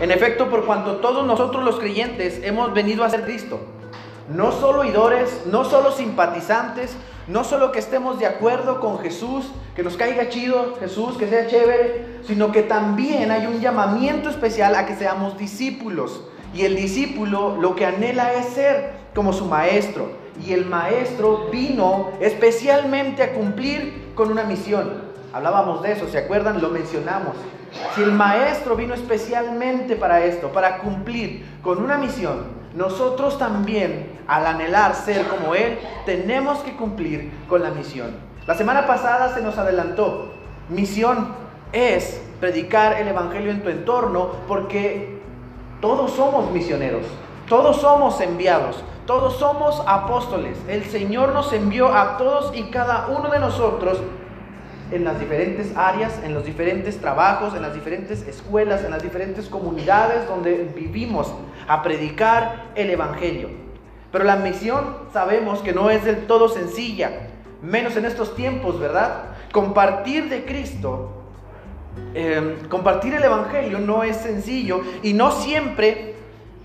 En 0.00 0.10
efecto, 0.10 0.48
por 0.48 0.64
cuanto 0.64 0.96
todos 0.96 1.26
nosotros 1.26 1.62
los 1.62 1.78
creyentes 1.78 2.40
hemos 2.42 2.72
venido 2.72 3.04
a 3.04 3.10
ser 3.10 3.24
Cristo, 3.24 3.60
no 4.30 4.50
solo 4.50 4.80
oidores, 4.80 5.42
no 5.44 5.66
solo 5.66 5.92
simpatizantes, 5.92 6.96
no 7.28 7.44
solo 7.44 7.70
que 7.70 7.80
estemos 7.80 8.18
de 8.18 8.24
acuerdo 8.24 8.80
con 8.80 8.98
Jesús, 9.00 9.50
que 9.76 9.82
nos 9.82 9.98
caiga 9.98 10.30
chido 10.30 10.76
Jesús, 10.80 11.18
que 11.18 11.28
sea 11.28 11.46
chévere, 11.46 12.20
sino 12.24 12.50
que 12.50 12.62
también 12.62 13.30
hay 13.30 13.46
un 13.46 13.60
llamamiento 13.60 14.30
especial 14.30 14.74
a 14.74 14.86
que 14.86 14.96
seamos 14.96 15.36
discípulos. 15.36 16.22
Y 16.54 16.64
el 16.64 16.76
discípulo 16.76 17.58
lo 17.60 17.76
que 17.76 17.84
anhela 17.84 18.32
es 18.32 18.46
ser 18.46 18.92
como 19.14 19.34
su 19.34 19.44
maestro. 19.44 20.12
Y 20.46 20.54
el 20.54 20.64
maestro 20.64 21.48
vino 21.52 22.12
especialmente 22.20 23.22
a 23.22 23.34
cumplir 23.34 24.12
con 24.14 24.30
una 24.32 24.44
misión. 24.44 25.10
Hablábamos 25.34 25.82
de 25.82 25.92
eso, 25.92 26.08
¿se 26.08 26.16
acuerdan? 26.16 26.62
Lo 26.62 26.70
mencionamos. 26.70 27.36
Si 27.94 28.02
el 28.02 28.12
maestro 28.12 28.76
vino 28.76 28.94
especialmente 28.94 29.96
para 29.96 30.24
esto, 30.24 30.48
para 30.52 30.78
cumplir 30.78 31.44
con 31.62 31.82
una 31.82 31.98
misión, 31.98 32.60
nosotros 32.74 33.38
también, 33.38 34.18
al 34.28 34.46
anhelar 34.46 34.94
ser 34.94 35.26
como 35.26 35.54
Él, 35.54 35.78
tenemos 36.06 36.58
que 36.60 36.76
cumplir 36.76 37.32
con 37.48 37.62
la 37.62 37.70
misión. 37.70 38.10
La 38.46 38.54
semana 38.54 38.86
pasada 38.86 39.34
se 39.34 39.42
nos 39.42 39.58
adelantó, 39.58 40.32
misión 40.68 41.34
es 41.72 42.20
predicar 42.40 42.94
el 42.94 43.08
Evangelio 43.08 43.50
en 43.50 43.62
tu 43.62 43.68
entorno 43.68 44.30
porque 44.48 45.20
todos 45.80 46.12
somos 46.12 46.50
misioneros, 46.50 47.06
todos 47.48 47.80
somos 47.80 48.20
enviados, 48.20 48.82
todos 49.06 49.36
somos 49.38 49.82
apóstoles. 49.86 50.56
El 50.68 50.84
Señor 50.84 51.32
nos 51.32 51.52
envió 51.52 51.94
a 51.94 52.16
todos 52.16 52.56
y 52.56 52.64
cada 52.70 53.08
uno 53.08 53.30
de 53.30 53.40
nosotros 53.40 53.98
en 54.92 55.04
las 55.04 55.18
diferentes 55.20 55.76
áreas, 55.76 56.20
en 56.24 56.34
los 56.34 56.44
diferentes 56.44 57.00
trabajos, 57.00 57.54
en 57.54 57.62
las 57.62 57.74
diferentes 57.74 58.22
escuelas, 58.26 58.84
en 58.84 58.90
las 58.90 59.02
diferentes 59.02 59.48
comunidades 59.48 60.26
donde 60.26 60.70
vivimos 60.74 61.32
a 61.68 61.82
predicar 61.82 62.70
el 62.74 62.90
Evangelio. 62.90 63.48
Pero 64.10 64.24
la 64.24 64.36
misión 64.36 64.96
sabemos 65.12 65.60
que 65.60 65.72
no 65.72 65.90
es 65.90 66.04
del 66.04 66.26
todo 66.26 66.48
sencilla, 66.48 67.28
menos 67.62 67.96
en 67.96 68.04
estos 68.04 68.34
tiempos, 68.34 68.80
¿verdad? 68.80 69.36
Compartir 69.52 70.28
de 70.28 70.44
Cristo, 70.44 71.22
em, 72.14 72.56
compartir 72.68 73.14
el 73.14 73.22
Evangelio 73.22 73.78
no 73.78 74.02
es 74.02 74.16
sencillo 74.16 74.82
y 75.02 75.12
no 75.12 75.30
siempre 75.30 76.14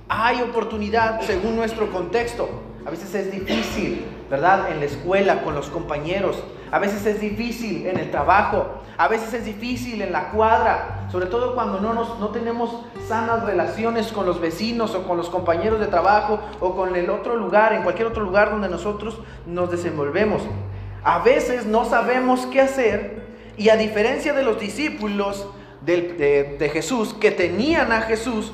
hay 0.09 0.41
oportunidad 0.41 1.21
según 1.21 1.55
nuestro 1.55 1.91
contexto. 1.91 2.49
A 2.85 2.91
veces 2.91 3.13
es 3.15 3.31
difícil, 3.31 4.05
¿verdad? 4.29 4.71
En 4.71 4.79
la 4.79 4.85
escuela, 4.85 5.41
con 5.43 5.55
los 5.55 5.69
compañeros. 5.69 6.43
A 6.71 6.79
veces 6.79 7.05
es 7.05 7.21
difícil 7.21 7.85
en 7.87 7.97
el 7.97 8.11
trabajo. 8.11 8.81
A 8.97 9.07
veces 9.07 9.33
es 9.33 9.45
difícil 9.45 10.01
en 10.01 10.11
la 10.11 10.31
cuadra. 10.31 11.07
Sobre 11.11 11.27
todo 11.27 11.53
cuando 11.53 11.79
no, 11.79 11.93
nos, 11.93 12.19
no 12.19 12.29
tenemos 12.29 12.85
sanas 13.07 13.43
relaciones 13.43 14.11
con 14.11 14.25
los 14.25 14.39
vecinos 14.39 14.95
o 14.95 15.03
con 15.03 15.17
los 15.17 15.29
compañeros 15.29 15.79
de 15.79 15.87
trabajo 15.87 16.39
o 16.59 16.75
con 16.75 16.95
el 16.95 17.09
otro 17.09 17.35
lugar, 17.35 17.73
en 17.73 17.83
cualquier 17.83 18.07
otro 18.07 18.23
lugar 18.23 18.51
donde 18.51 18.69
nosotros 18.69 19.19
nos 19.45 19.69
desenvolvemos. 19.69 20.41
A 21.03 21.19
veces 21.19 21.65
no 21.65 21.85
sabemos 21.85 22.47
qué 22.47 22.61
hacer 22.61 23.25
y 23.57 23.69
a 23.69 23.77
diferencia 23.77 24.33
de 24.33 24.43
los 24.43 24.59
discípulos 24.59 25.47
de, 25.85 26.55
de 26.59 26.69
Jesús 26.69 27.13
que 27.13 27.31
tenían 27.31 27.91
a 27.91 28.01
Jesús, 28.01 28.53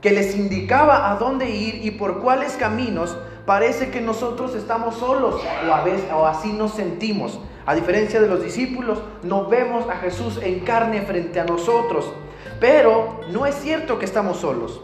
que 0.00 0.10
les 0.10 0.34
indicaba 0.34 1.10
a 1.10 1.16
dónde 1.16 1.50
ir 1.50 1.84
y 1.84 1.92
por 1.92 2.20
cuáles 2.20 2.54
caminos, 2.54 3.16
parece 3.46 3.90
que 3.90 4.00
nosotros 4.00 4.54
estamos 4.54 4.96
solos 4.96 5.40
o, 5.68 5.72
a 5.72 5.82
veces, 5.82 6.04
o 6.12 6.26
así 6.26 6.52
nos 6.52 6.72
sentimos. 6.72 7.38
A 7.64 7.74
diferencia 7.74 8.20
de 8.20 8.28
los 8.28 8.42
discípulos, 8.42 8.98
no 9.22 9.46
vemos 9.46 9.88
a 9.88 9.96
Jesús 9.96 10.38
en 10.42 10.60
carne 10.60 11.02
frente 11.02 11.40
a 11.40 11.44
nosotros. 11.44 12.12
Pero 12.60 13.20
no 13.30 13.46
es 13.46 13.54
cierto 13.54 13.98
que 13.98 14.04
estamos 14.04 14.38
solos. 14.38 14.80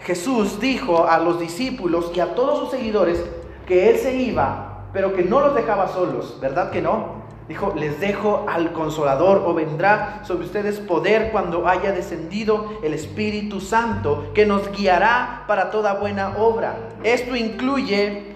Jesús 0.00 0.60
dijo 0.60 1.06
a 1.08 1.18
los 1.18 1.40
discípulos 1.40 2.12
y 2.14 2.20
a 2.20 2.34
todos 2.34 2.58
sus 2.60 2.70
seguidores 2.70 3.24
que 3.66 3.90
Él 3.90 3.98
se 3.98 4.14
iba, 4.14 4.88
pero 4.92 5.12
que 5.14 5.24
no 5.24 5.40
los 5.40 5.54
dejaba 5.54 5.88
solos, 5.88 6.38
¿verdad 6.40 6.70
que 6.70 6.82
no? 6.82 7.15
Dijo, 7.48 7.74
les 7.76 8.00
dejo 8.00 8.44
al 8.48 8.72
consolador 8.72 9.44
o 9.46 9.54
vendrá 9.54 10.22
sobre 10.24 10.46
ustedes 10.46 10.80
poder 10.80 11.30
cuando 11.30 11.68
haya 11.68 11.92
descendido 11.92 12.80
el 12.82 12.92
Espíritu 12.92 13.60
Santo 13.60 14.32
que 14.34 14.46
nos 14.46 14.72
guiará 14.72 15.44
para 15.46 15.70
toda 15.70 15.94
buena 15.94 16.38
obra. 16.38 16.76
Esto 17.04 17.36
incluye, 17.36 18.34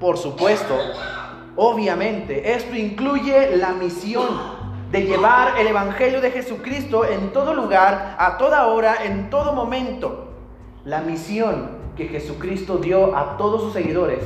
por 0.00 0.16
supuesto, 0.16 0.74
obviamente, 1.54 2.54
esto 2.54 2.74
incluye 2.74 3.56
la 3.58 3.72
misión 3.72 4.26
de 4.90 5.02
llevar 5.02 5.58
el 5.58 5.66
Evangelio 5.66 6.22
de 6.22 6.30
Jesucristo 6.30 7.04
en 7.04 7.34
todo 7.34 7.52
lugar, 7.52 8.16
a 8.18 8.38
toda 8.38 8.68
hora, 8.68 9.04
en 9.04 9.28
todo 9.28 9.52
momento. 9.52 10.28
La 10.86 11.02
misión 11.02 11.72
que 11.94 12.08
Jesucristo 12.08 12.78
dio 12.78 13.16
a 13.16 13.36
todos 13.36 13.62
sus 13.62 13.74
seguidores, 13.74 14.20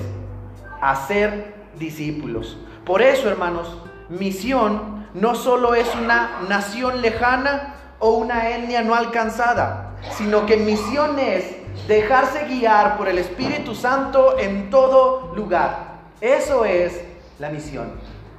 a 0.81 0.95
ser 0.95 1.55
discípulos. 1.79 2.59
Por 2.85 3.03
eso, 3.03 3.29
hermanos, 3.29 3.77
misión 4.11 5.09
no 5.15 5.35
solo 5.35 5.75
es 5.75 5.93
una 5.95 6.43
nación 6.49 7.01
lejana 7.01 7.75
o 7.99 8.11
una 8.11 8.51
etnia 8.51 8.83
no 8.83 8.95
alcanzada, 8.95 9.97
sino 10.17 10.47
que 10.47 10.57
misión 10.57 11.19
es 11.19 11.45
dejarse 11.87 12.47
guiar 12.47 12.97
por 12.97 13.09
el 13.09 13.19
Espíritu 13.19 13.75
Santo 13.75 14.39
en 14.39 14.71
todo 14.71 15.33
lugar. 15.35 16.01
Eso 16.21 16.65
es 16.65 17.01
la 17.39 17.51
misión. 17.51 17.93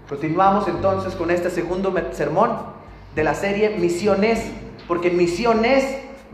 Continuamos 0.08 0.68
entonces 0.68 1.16
con 1.16 1.32
este 1.32 1.50
segundo 1.50 1.94
sermón 2.12 2.58
de 3.16 3.24
la 3.24 3.34
serie 3.34 3.78
Misiones, 3.78 4.44
porque 4.88 5.10
misión 5.10 5.64
es 5.66 5.86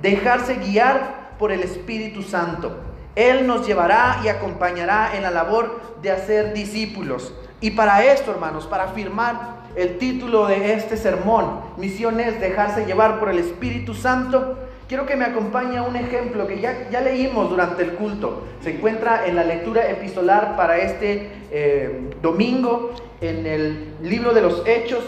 dejarse 0.02 0.56
guiar 0.56 1.36
por 1.38 1.52
el 1.52 1.62
Espíritu 1.62 2.24
Santo. 2.24 2.78
Él 3.16 3.48
nos 3.48 3.66
llevará 3.66 4.20
y 4.24 4.28
acompañará 4.28 5.16
en 5.16 5.24
la 5.24 5.32
labor 5.32 5.80
de 6.02 6.12
hacer 6.12 6.54
discípulos. 6.54 7.34
Y 7.60 7.72
para 7.72 8.06
esto, 8.06 8.32
hermanos, 8.32 8.68
para 8.68 8.84
afirmar 8.84 9.58
el 9.76 9.98
título 9.98 10.48
de 10.48 10.74
este 10.74 10.96
sermón, 10.96 11.62
misión 11.78 12.20
es 12.20 12.40
dejarse 12.40 12.86
llevar 12.86 13.20
por 13.20 13.30
el 13.30 13.40
Espíritu 13.40 13.96
Santo, 13.96 14.58
quiero 14.88 15.06
que 15.06 15.16
me 15.16 15.26
acompañe 15.26 15.82
un 15.82 15.96
ejemplo 15.96 16.48
que 16.48 16.60
ya, 16.60 16.90
ya 16.92 17.02
leímos 17.02 17.50
durante 17.50 17.84
el 17.84 17.94
culto. 17.94 18.44
Se 18.62 18.76
encuentra 18.76 19.26
en 19.28 19.36
la 19.36 19.44
lectura 19.44 19.90
epistolar 19.90 20.56
para 20.56 20.78
este 20.78 21.32
eh, 21.52 22.12
domingo 22.22 22.92
en 23.22 23.48
el 23.48 23.94
libro 24.04 24.34
de 24.34 24.42
los 24.42 24.62
Hechos, 24.68 25.04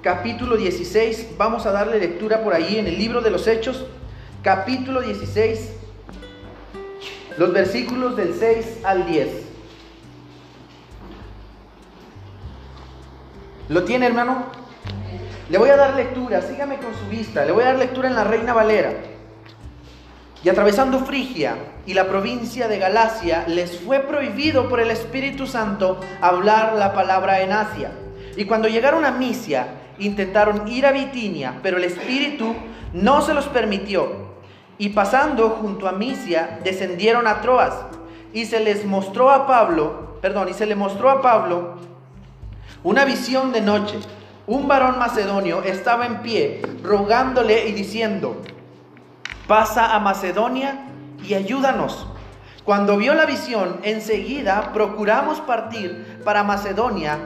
capítulo 0.00 0.56
16. 0.56 1.34
Vamos 1.36 1.66
a 1.66 1.72
darle 1.72 1.98
lectura 1.98 2.44
por 2.44 2.54
ahí 2.54 2.78
en 2.78 2.86
el 2.86 2.98
libro 2.98 3.20
de 3.20 3.30
los 3.30 3.48
Hechos, 3.48 3.84
capítulo 4.42 5.02
16, 5.02 5.72
los 7.36 7.52
versículos 7.52 8.16
del 8.16 8.34
6 8.34 8.80
al 8.84 9.06
10. 9.06 9.47
¿Lo 13.68 13.84
tiene, 13.84 14.06
hermano? 14.06 14.46
Le 15.50 15.58
voy 15.58 15.68
a 15.68 15.76
dar 15.76 15.94
lectura, 15.94 16.40
sígame 16.40 16.78
con 16.78 16.94
su 16.94 17.06
vista. 17.08 17.44
Le 17.44 17.52
voy 17.52 17.64
a 17.64 17.66
dar 17.66 17.78
lectura 17.78 18.08
en 18.08 18.14
la 18.14 18.24
Reina 18.24 18.54
Valera. 18.54 18.92
Y 20.42 20.48
atravesando 20.48 21.00
Frigia 21.00 21.56
y 21.84 21.92
la 21.92 22.08
provincia 22.08 22.66
de 22.66 22.78
Galacia, 22.78 23.44
les 23.46 23.78
fue 23.80 24.00
prohibido 24.00 24.70
por 24.70 24.80
el 24.80 24.90
Espíritu 24.90 25.46
Santo 25.46 26.00
hablar 26.22 26.76
la 26.76 26.94
palabra 26.94 27.42
en 27.42 27.52
Asia. 27.52 27.90
Y 28.36 28.46
cuando 28.46 28.68
llegaron 28.68 29.04
a 29.04 29.10
Misia, 29.10 29.66
intentaron 29.98 30.66
ir 30.68 30.86
a 30.86 30.92
Bitinia, 30.92 31.58
pero 31.62 31.76
el 31.76 31.84
Espíritu 31.84 32.54
no 32.94 33.20
se 33.20 33.34
los 33.34 33.46
permitió. 33.48 34.28
Y 34.78 34.90
pasando 34.90 35.50
junto 35.50 35.88
a 35.88 35.92
Misia, 35.92 36.60
descendieron 36.64 37.26
a 37.26 37.42
Troas. 37.42 37.74
Y 38.32 38.46
se 38.46 38.60
les 38.60 38.86
mostró 38.86 39.30
a 39.30 39.46
Pablo, 39.46 40.18
perdón, 40.22 40.48
y 40.48 40.54
se 40.54 40.66
le 40.66 40.74
mostró 40.74 41.10
a 41.10 41.20
Pablo 41.20 41.87
una 42.82 43.04
visión 43.04 43.52
de 43.52 43.60
noche. 43.60 43.98
Un 44.46 44.66
varón 44.66 44.98
macedonio 44.98 45.62
estaba 45.62 46.06
en 46.06 46.22
pie, 46.22 46.62
rogándole 46.82 47.68
y 47.68 47.72
diciendo, 47.72 48.40
pasa 49.46 49.94
a 49.94 49.98
Macedonia 49.98 50.86
y 51.22 51.34
ayúdanos. 51.34 52.06
Cuando 52.64 52.96
vio 52.96 53.14
la 53.14 53.26
visión, 53.26 53.80
enseguida 53.82 54.72
procuramos 54.72 55.40
partir 55.40 56.20
para 56.24 56.44
Macedonia, 56.44 57.18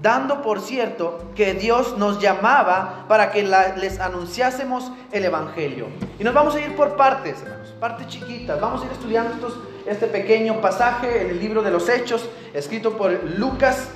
dando 0.00 0.42
por 0.42 0.60
cierto 0.60 1.32
que 1.34 1.54
Dios 1.54 1.96
nos 1.96 2.20
llamaba 2.20 3.04
para 3.08 3.30
que 3.30 3.42
les 3.42 4.00
anunciásemos 4.00 4.92
el 5.12 5.24
Evangelio. 5.24 5.88
Y 6.18 6.24
nos 6.24 6.34
vamos 6.34 6.54
a 6.56 6.60
ir 6.60 6.74
por 6.76 6.96
partes, 6.96 7.40
hermanos, 7.42 7.74
partes 7.80 8.06
chiquitas. 8.08 8.60
Vamos 8.60 8.82
a 8.82 8.86
ir 8.86 8.92
estudiando 8.92 9.34
estos, 9.34 9.58
este 9.86 10.06
pequeño 10.06 10.60
pasaje 10.60 11.22
en 11.22 11.30
el 11.30 11.40
libro 11.40 11.62
de 11.62 11.70
los 11.70 11.88
Hechos, 11.88 12.28
escrito 12.52 12.96
por 12.96 13.12
Lucas 13.38 13.88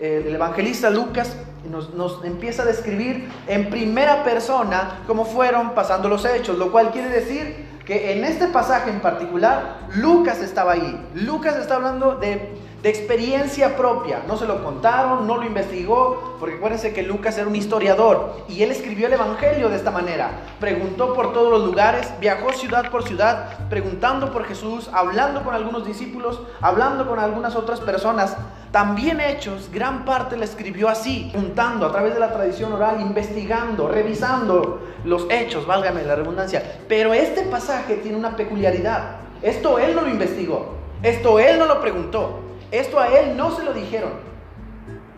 el 0.00 0.34
evangelista 0.34 0.90
Lucas 0.90 1.36
nos, 1.68 2.24
empieza 2.24 2.62
a 2.62 2.66
describir 2.66 3.28
en 3.46 3.70
primera 3.70 4.24
persona 4.24 5.00
cómo 5.06 5.24
fueron 5.24 5.74
pasando 5.74 6.08
los 6.08 6.24
hechos, 6.24 6.58
lo 6.58 6.70
cual 6.70 6.90
quiere 6.90 7.08
decir 7.08 7.74
que 7.86 8.12
en 8.12 8.24
este 8.24 8.48
pasaje 8.48 8.90
en 8.90 9.00
particular 9.00 9.88
Lucas 9.94 10.40
estaba 10.40 10.72
ahí. 10.72 11.08
Lucas 11.14 11.56
está 11.56 11.76
hablando 11.76 12.16
de 12.16 12.54
de 12.84 12.90
experiencia 12.90 13.78
propia. 13.78 14.22
No 14.28 14.36
se 14.36 14.46
lo 14.46 14.62
contaron, 14.62 15.26
no 15.26 15.38
lo 15.38 15.44
investigó, 15.44 16.36
porque 16.38 16.56
acuérdense 16.56 16.92
que 16.92 17.02
Lucas 17.02 17.38
era 17.38 17.48
un 17.48 17.56
historiador 17.56 18.44
y 18.46 18.62
él 18.62 18.70
escribió 18.70 19.06
el 19.06 19.14
Evangelio 19.14 19.70
de 19.70 19.76
esta 19.76 19.90
manera. 19.90 20.32
Preguntó 20.60 21.14
por 21.14 21.32
todos 21.32 21.50
los 21.50 21.64
lugares, 21.64 22.12
viajó 22.20 22.52
ciudad 22.52 22.90
por 22.90 23.04
ciudad, 23.04 23.68
preguntando 23.70 24.30
por 24.30 24.44
Jesús, 24.44 24.90
hablando 24.92 25.42
con 25.44 25.54
algunos 25.54 25.86
discípulos, 25.86 26.42
hablando 26.60 27.08
con 27.08 27.18
algunas 27.18 27.56
otras 27.56 27.80
personas. 27.80 28.36
También 28.74 29.20
Hechos, 29.20 29.70
gran 29.72 30.04
parte 30.04 30.36
le 30.36 30.44
escribió 30.44 30.88
así, 30.88 31.30
juntando 31.32 31.86
a 31.86 31.92
través 31.92 32.12
de 32.12 32.18
la 32.18 32.32
tradición 32.32 32.72
oral, 32.72 33.00
investigando, 33.00 33.86
revisando 33.86 34.80
los 35.04 35.28
hechos, 35.30 35.64
válgame 35.64 36.02
la 36.02 36.16
redundancia. 36.16 36.80
Pero 36.88 37.14
este 37.14 37.42
pasaje 37.42 37.94
tiene 37.98 38.16
una 38.16 38.34
peculiaridad. 38.34 39.18
Esto 39.42 39.78
él 39.78 39.94
no 39.94 40.00
lo 40.00 40.08
investigó, 40.08 40.74
esto 41.04 41.38
él 41.38 41.60
no 41.60 41.66
lo 41.66 41.80
preguntó. 41.80 42.40
Esto 42.72 42.98
a 42.98 43.06
él 43.06 43.36
no 43.36 43.52
se 43.52 43.62
lo 43.62 43.72
dijeron. 43.72 44.10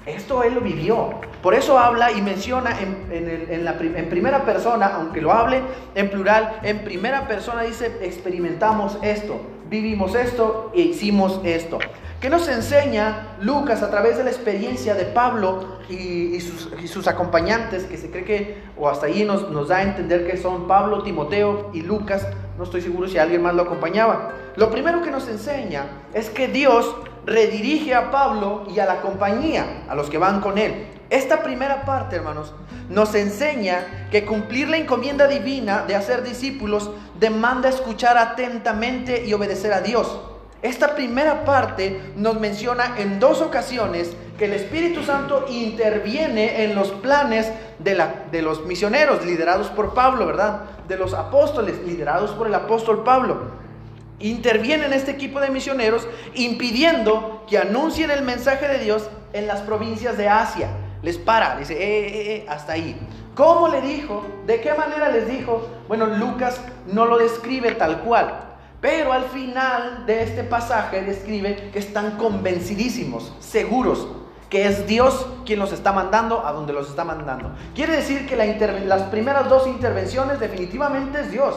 Esto 0.05 0.43
él 0.43 0.53
lo 0.53 0.61
vivió. 0.61 1.15
Por 1.43 1.55
eso 1.55 1.79
habla 1.79 2.13
y 2.13 2.21
menciona 2.21 2.79
en, 2.79 4.11
primera 4.11 4.45
persona, 4.45 4.97
aunque 4.97 5.23
lo 5.23 5.33
hable 5.33 5.63
en 5.95 6.11
plural, 6.11 6.59
en 6.63 6.81
primera 6.81 7.27
persona 7.27 7.63
dice, 7.63 8.01
experimentamos 8.03 8.99
esto, 9.01 9.41
vivimos 9.71 10.15
esto 10.15 10.73
e 10.75 10.83
hicimos 10.83 11.41
esto. 11.43 11.79
¿Qué 12.21 12.31
nos 12.31 12.49
enseña 12.49 13.37
Lucas 13.43 13.83
a 13.83 13.91
través 13.91 14.17
de 14.17 14.25
la 14.25 14.31
experiencia 14.31 14.95
de 14.95 15.05
Pablo 15.05 15.79
y, 15.91 16.41
sus, 16.41 17.07
acompañantes, 17.07 17.85
que 17.85 17.99
se 17.99 18.11
cree 18.11 18.25
que, 18.25 18.63
o 18.79 18.89
hasta 18.89 19.07
ahí 19.07 19.25
nos, 19.25 19.51
nos 19.51 19.69
da 19.69 19.77
a 19.77 19.83
entender 19.83 20.27
que 20.27 20.39
son 20.39 20.67
Pablo, 20.67 21.03
Timoteo 21.03 21.71
y 21.75 21.83
Lucas, 21.83 22.27
no 22.57 22.65
estoy 22.65 22.81
seguro 22.81 23.07
si 23.07 23.19
alguien 23.19 23.43
más 23.43 23.55
lo 23.55 23.63
acompañaba. 23.63 24.33
Lo 24.57 24.71
primero 24.71 25.03
que 25.03 25.11
nos 25.11 25.29
enseña 25.29 25.85
es 26.15 26.31
que 26.31 26.49
Dios 26.49 26.97
redirige 27.27 27.95
a 27.95 28.11
Pablo 28.11 28.65
y 28.75 28.79
a 28.79 28.87
la 28.87 29.03
compañía, 29.03 29.85
a 29.87 29.95
los 29.95 30.09
que 30.09 30.17
van 30.17 30.41
con 30.41 30.57
él. 30.57 30.87
Esta 31.11 31.43
primera 31.43 31.85
parte, 31.85 32.17
hermanos, 32.17 32.55
nos 32.89 33.15
enseña 33.15 34.09
que 34.11 34.25
cumplir 34.25 34.71
la 34.71 34.79
encomienda 34.79 35.29
divina 35.29 35.85
de 35.87 35.95
hacer 35.95 36.23
discípulos 36.23 36.91
demanda 37.21 37.69
escuchar 37.69 38.17
atentamente 38.17 39.27
y 39.27 39.35
obedecer 39.35 39.75
a 39.75 39.83
Dios. 39.83 40.19
Esta 40.67 40.95
primera 40.95 41.45
parte 41.45 42.01
nos 42.17 42.41
menciona 42.41 42.97
en 42.99 43.21
dos 43.21 43.41
ocasiones 43.41 44.17
que 44.37 44.47
el 44.47 44.53
Espíritu 44.53 45.03
Santo 45.03 45.47
interviene 45.49 46.65
en 46.65 46.75
los 46.75 46.91
planes 46.91 47.51
de, 47.79 47.95
la, 47.95 48.25
de 48.33 48.43
los 48.43 48.67
misioneros 48.67 49.25
liderados 49.25 49.69
por 49.69 49.95
Pablo, 49.95 50.27
¿verdad? 50.27 50.63
De 50.89 50.97
los 50.97 51.15
apóstoles 51.15 51.79
liderados 51.87 52.33
por 52.33 52.49
el 52.49 52.55
apóstol 52.55 53.05
Pablo 53.05 53.67
interviene 54.19 54.87
en 54.87 54.93
este 54.93 55.11
equipo 55.11 55.41
de 55.41 55.51
misioneros 55.51 56.09
impidiendo 56.35 57.45
que 57.49 57.59
anuncien 57.59 58.11
el 58.11 58.23
mensaje 58.23 58.67
de 58.67 58.79
Dios 58.79 59.09
en 59.33 59.47
las 59.47 59.61
provincias 59.61 60.17
de 60.17 60.29
Asia. 60.29 60.69
Les 61.03 61.19
para, 61.19 61.57
dice, 61.57 61.75
eh, 61.75 62.07
eh, 62.07 62.37
eh, 62.37 62.47
hasta 62.49 62.73
ahí. 62.73 62.99
¿Cómo 63.35 63.69
le 63.69 63.83
dijo? 63.83 64.25
¿De 64.47 64.61
qué 64.61 64.73
manera 64.73 65.11
les 65.11 65.29
dijo? 65.29 65.69
Bueno, 65.89 66.07
Lucas 66.07 66.61
no 66.87 67.05
lo 67.05 67.19
describe 67.19 67.73
tal 67.73 68.01
cual, 68.01 68.46
pero 68.87 69.13
al 69.13 69.25
final 69.25 70.07
de 70.07 70.23
este 70.23 70.45
pasaje 70.45 71.03
describe 71.03 71.71
que 71.73 71.79
están 71.81 72.13
convencidísimos, 72.13 73.33
seguros, 73.41 74.07
que 74.49 74.69
es 74.69 74.87
Dios 74.87 75.27
quien 75.45 75.59
los 75.59 75.73
está 75.73 75.93
mandando 75.93 76.47
a 76.47 76.53
donde 76.53 76.73
los 76.73 76.89
está 76.89 77.03
mandando. 77.03 77.51
Quiere 77.75 77.97
decir 77.97 78.29
que 78.29 78.37
las 78.37 79.03
primeras 79.11 79.49
dos 79.49 79.67
intervenciones 79.67 80.39
definitivamente 80.39 81.23
es 81.23 81.33
Dios. 81.33 81.57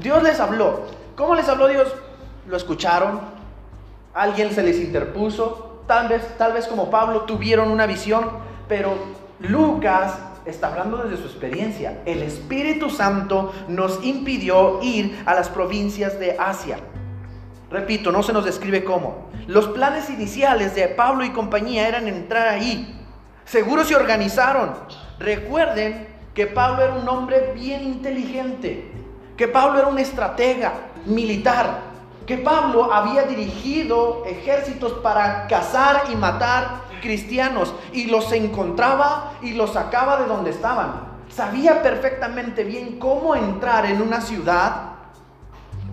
Dios 0.00 0.22
les 0.22 0.38
habló, 0.38 0.82
¿Cómo 1.16 1.34
les 1.34 1.48
habló 1.48 1.66
Dios? 1.66 1.92
¿Lo 2.46 2.56
escucharon? 2.56 3.22
¿Alguien 4.14 4.52
se 4.52 4.62
les 4.62 4.78
interpuso? 4.78 5.82
Tal 5.88 6.06
vez, 6.06 6.38
tal 6.38 6.52
vez 6.52 6.68
como 6.68 6.90
Pablo 6.90 7.22
tuvieron 7.22 7.72
una 7.72 7.86
visión, 7.86 8.24
pero 8.68 8.94
Lucas 9.40 10.12
está 10.50 10.68
hablando 10.68 10.98
desde 10.98 11.22
su 11.22 11.28
experiencia. 11.28 12.02
El 12.04 12.22
Espíritu 12.22 12.90
Santo 12.90 13.52
nos 13.68 14.04
impidió 14.04 14.80
ir 14.82 15.22
a 15.26 15.34
las 15.34 15.48
provincias 15.48 16.18
de 16.18 16.36
Asia. 16.38 16.78
Repito, 17.70 18.10
no 18.10 18.22
se 18.22 18.32
nos 18.32 18.44
describe 18.44 18.84
cómo. 18.84 19.28
Los 19.46 19.68
planes 19.68 20.08
iniciales 20.08 20.74
de 20.74 20.88
Pablo 20.88 21.24
y 21.24 21.30
compañía 21.30 21.86
eran 21.86 22.08
entrar 22.08 22.48
ahí. 22.48 22.98
Seguro 23.44 23.84
se 23.84 23.94
organizaron. 23.94 24.74
Recuerden 25.18 26.08
que 26.34 26.46
Pablo 26.46 26.82
era 26.82 26.94
un 26.94 27.08
hombre 27.08 27.52
bien 27.54 27.82
inteligente, 27.82 28.90
que 29.36 29.48
Pablo 29.48 29.78
era 29.80 29.88
un 29.88 29.98
estratega, 29.98 30.72
militar, 31.04 31.80
que 32.26 32.38
Pablo 32.38 32.92
había 32.92 33.22
dirigido 33.22 34.22
ejércitos 34.26 34.92
para 35.02 35.46
cazar 35.46 36.04
y 36.12 36.16
matar 36.16 36.87
cristianos 37.00 37.74
y 37.92 38.06
los 38.06 38.32
encontraba 38.32 39.32
y 39.42 39.52
los 39.52 39.72
sacaba 39.72 40.20
de 40.20 40.26
donde 40.26 40.50
estaban. 40.50 41.08
Sabía 41.28 41.82
perfectamente 41.82 42.64
bien 42.64 42.98
cómo 42.98 43.34
entrar 43.34 43.86
en 43.86 44.00
una 44.00 44.20
ciudad. 44.20 44.92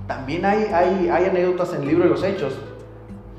También 0.07 0.45
hay, 0.45 0.65
hay, 0.65 1.25
anécdotas 1.25 1.73
en 1.73 1.81
el 1.81 1.87
libro 1.87 2.03
de 2.03 2.09
los 2.09 2.23
Hechos 2.23 2.53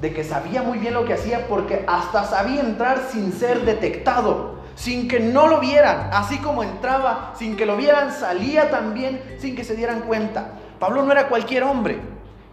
de 0.00 0.12
que 0.12 0.24
sabía 0.24 0.62
muy 0.62 0.78
bien 0.78 0.92
lo 0.92 1.04
que 1.04 1.14
hacía 1.14 1.46
porque 1.48 1.84
hasta 1.86 2.24
sabía 2.24 2.60
entrar 2.60 3.08
sin 3.10 3.32
ser 3.32 3.64
detectado, 3.64 4.56
sin 4.74 5.08
que 5.08 5.20
no 5.20 5.46
lo 5.46 5.58
vieran, 5.58 6.10
así 6.12 6.36
como 6.38 6.62
entraba 6.62 7.32
sin 7.38 7.56
que 7.56 7.64
lo 7.64 7.78
vieran, 7.78 8.12
salía 8.12 8.70
también 8.70 9.22
sin 9.38 9.56
que 9.56 9.64
se 9.64 9.74
dieran 9.74 10.02
cuenta. 10.02 10.52
Pablo 10.78 11.02
no 11.02 11.12
era 11.12 11.28
cualquier 11.28 11.62
hombre. 11.62 11.98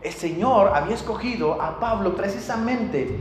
El 0.02 0.14
Señor 0.14 0.72
había 0.74 0.96
escogido 0.96 1.62
a 1.62 1.80
Pablo 1.80 2.16
precisamente 2.16 3.20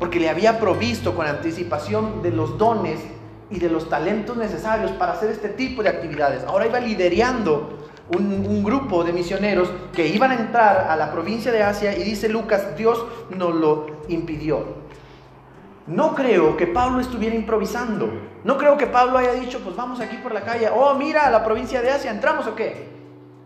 porque 0.00 0.18
le 0.18 0.28
había 0.28 0.58
provisto 0.58 1.14
con 1.14 1.28
anticipación 1.28 2.20
de 2.22 2.32
los 2.32 2.58
dones 2.58 2.98
y 3.50 3.60
de 3.60 3.70
los 3.70 3.88
talentos 3.88 4.36
necesarios 4.36 4.90
para 4.92 5.12
hacer 5.12 5.30
este 5.30 5.50
tipo 5.50 5.84
de 5.84 5.90
actividades. 5.90 6.42
Ahora 6.42 6.66
iba 6.66 6.80
liderando 6.80 7.78
un, 8.16 8.64
grupo 8.64 9.04
de 9.04 9.12
misioneros 9.12 9.70
que 9.92 10.08
iban 10.08 10.32
a 10.32 10.34
entrar 10.34 10.88
a 10.90 10.96
la 10.96 11.12
provincia 11.12 11.52
de 11.52 11.62
Asia 11.62 11.96
y 11.96 12.02
dice 12.02 12.28
Lucas, 12.28 12.76
Dios 12.76 13.04
nos 13.30 13.54
lo 13.54 13.86
impidió. 14.08 14.80
No 15.86 16.16
creo 16.16 16.56
que 16.56 16.66
Pablo 16.66 17.00
estuviera 17.00 17.36
improvisando. 17.36 18.10
No 18.42 18.58
creo 18.58 18.76
que 18.76 18.88
Pablo 18.88 19.18
haya 19.18 19.34
dicho, 19.34 19.60
pues 19.60 19.76
vamos 19.76 20.00
aquí 20.00 20.16
por 20.16 20.34
la 20.34 20.40
calle, 20.40 20.68
oh, 20.74 20.94
mira, 20.94 21.26
a 21.26 21.30
la 21.30 21.44
provincia 21.44 21.80
de 21.80 21.90
Asia, 21.90 22.10
¿entramos 22.10 22.48
o 22.48 22.56
qué? 22.56 22.90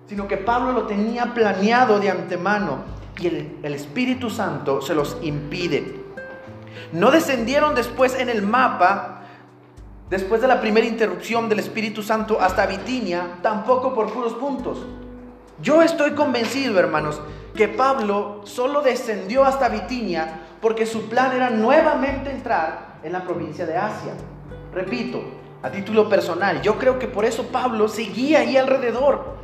sino 0.06 0.28
que 0.28 0.36
Pablo 0.36 0.72
lo 0.72 0.86
tenía 0.86 1.32
planeado 1.32 1.98
de 1.98 2.10
antemano 2.10 2.78
y 3.18 3.26
el, 3.26 3.74
Espíritu 3.74 4.28
Santo 4.28 4.82
se 4.82 4.94
los 4.94 5.16
impide. 5.22 6.03
No 6.92 7.10
descendieron 7.10 7.74
después 7.74 8.14
en 8.18 8.28
el 8.28 8.42
mapa, 8.42 9.22
después 10.10 10.40
de 10.40 10.48
la 10.48 10.60
primera 10.60 10.86
interrupción 10.86 11.48
del 11.48 11.58
Espíritu 11.58 12.02
Santo 12.02 12.40
hasta 12.40 12.66
Bitinia, 12.66 13.38
tampoco 13.42 13.94
por 13.94 14.12
puros 14.12 14.34
puntos. 14.34 14.78
Yo 15.60 15.82
estoy 15.82 16.12
convencido, 16.12 16.78
hermanos, 16.78 17.20
que 17.54 17.68
Pablo 17.68 18.40
solo 18.44 18.82
descendió 18.82 19.44
hasta 19.44 19.68
Bitinia 19.68 20.40
porque 20.60 20.86
su 20.86 21.08
plan 21.08 21.32
era 21.34 21.50
nuevamente 21.50 22.30
entrar 22.30 22.98
en 23.02 23.12
la 23.12 23.22
provincia 23.22 23.66
de 23.66 23.76
Asia. 23.76 24.14
Repito, 24.72 25.22
a 25.62 25.70
título 25.70 26.08
personal, 26.08 26.60
yo 26.62 26.78
creo 26.78 26.98
que 26.98 27.06
por 27.06 27.24
eso 27.24 27.44
Pablo 27.48 27.88
seguía 27.88 28.40
ahí 28.40 28.56
alrededor 28.56 29.34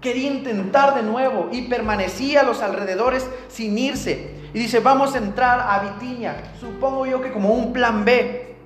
Quería 0.00 0.30
intentar 0.30 0.94
de 0.94 1.02
nuevo 1.02 1.50
y 1.52 1.62
permanecía 1.62 2.40
a 2.40 2.44
los 2.44 2.62
alrededores 2.62 3.28
sin 3.48 3.76
irse. 3.76 4.39
Y 4.52 4.58
dice, 4.58 4.80
vamos 4.80 5.14
a 5.14 5.18
entrar 5.18 5.60
a 5.60 5.80
Bitinia. 5.80 6.52
Supongo 6.58 7.06
yo 7.06 7.20
que 7.20 7.32
como 7.32 7.50
un 7.54 7.72
plan 7.72 8.04
B. 8.04 8.56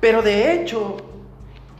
Pero 0.00 0.20
de 0.22 0.52
hecho, 0.52 0.96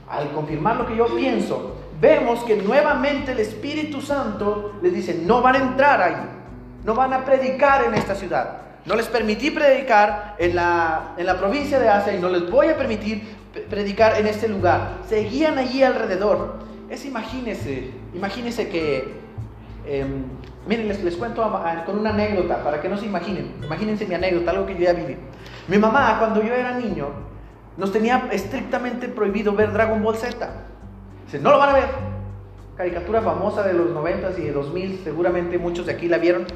al 0.09 0.31
confirmar 0.33 0.77
lo 0.77 0.87
que 0.87 0.97
yo 0.97 1.07
pienso, 1.15 1.77
vemos 2.01 2.43
que 2.45 2.57
nuevamente 2.57 3.33
el 3.33 3.41
Espíritu 3.41 4.01
Santo 4.01 4.75
les 4.83 4.95
dice, 4.95 5.21
no 5.25 5.43
van 5.43 5.57
a 5.57 5.59
entrar 5.59 6.03
ahí. 6.03 6.31
No 6.85 6.95
van 6.95 7.13
a 7.13 7.25
predicar 7.25 7.85
en 7.85 7.95
esta 7.95 8.15
ciudad. 8.15 8.59
No 8.85 8.95
les 8.95 9.07
permití 9.09 9.51
predicar 9.51 10.37
en 10.39 10.57
la, 10.57 11.15
en 11.17 11.25
la 11.27 11.39
provincia 11.39 11.79
de 11.79 11.89
Asia 11.89 12.15
y 12.15 12.21
no 12.21 12.29
les 12.29 12.51
voy 12.51 12.69
a 12.69 12.77
permitir 12.77 13.23
predicar 13.71 14.19
en 14.19 14.27
este 14.27 14.49
lugar. 14.49 14.99
Seguían 15.09 15.59
allí 15.59 15.83
alrededor. 15.83 16.59
Es 16.91 17.05
imagínense, 17.07 17.91
imagínense 18.15 18.69
que, 18.69 19.15
em, 19.87 20.25
miren, 20.67 20.89
les, 20.89 21.03
les 21.03 21.17
cuento 21.17 21.43
con 21.87 21.99
una 21.99 22.11
anécdota 22.11 22.63
para 22.63 22.81
que 22.81 22.89
no 22.89 22.97
se 22.97 23.07
imaginen. 23.07 23.55
Imagínense 23.63 24.07
mi 24.07 24.15
anécdota, 24.15 24.51
algo 24.51 24.67
que 24.67 24.75
yo 24.75 24.81
ya 24.81 24.93
viví. 24.93 25.17
Mi 25.69 25.79
mamá, 25.79 26.17
cuando 26.19 26.43
yo 26.43 26.53
era 26.53 26.79
niño, 26.79 27.09
nos 27.77 27.93
tenía 27.93 28.29
estrictamente 28.31 29.09
prohibido 29.09 29.53
ver 29.55 29.73
Dragon 29.73 30.03
Ball 30.03 30.17
Z. 30.17 30.49
Dice, 31.27 31.39
no 31.39 31.51
lo 31.51 31.59
van 31.59 31.71
a 31.71 31.75
ver. 31.75 31.89
Caricatura 32.77 33.23
famosa 33.23 33.63
de 33.63 33.73
los 33.73 33.91
90 33.91 34.33
y 34.39 34.43
de 34.43 34.53
2000, 34.53 35.01
seguramente 35.05 35.59
muchos 35.59 35.87
de 35.87 35.93
aquí 35.93 36.09
la 36.09 36.19
vieron. 36.19 36.47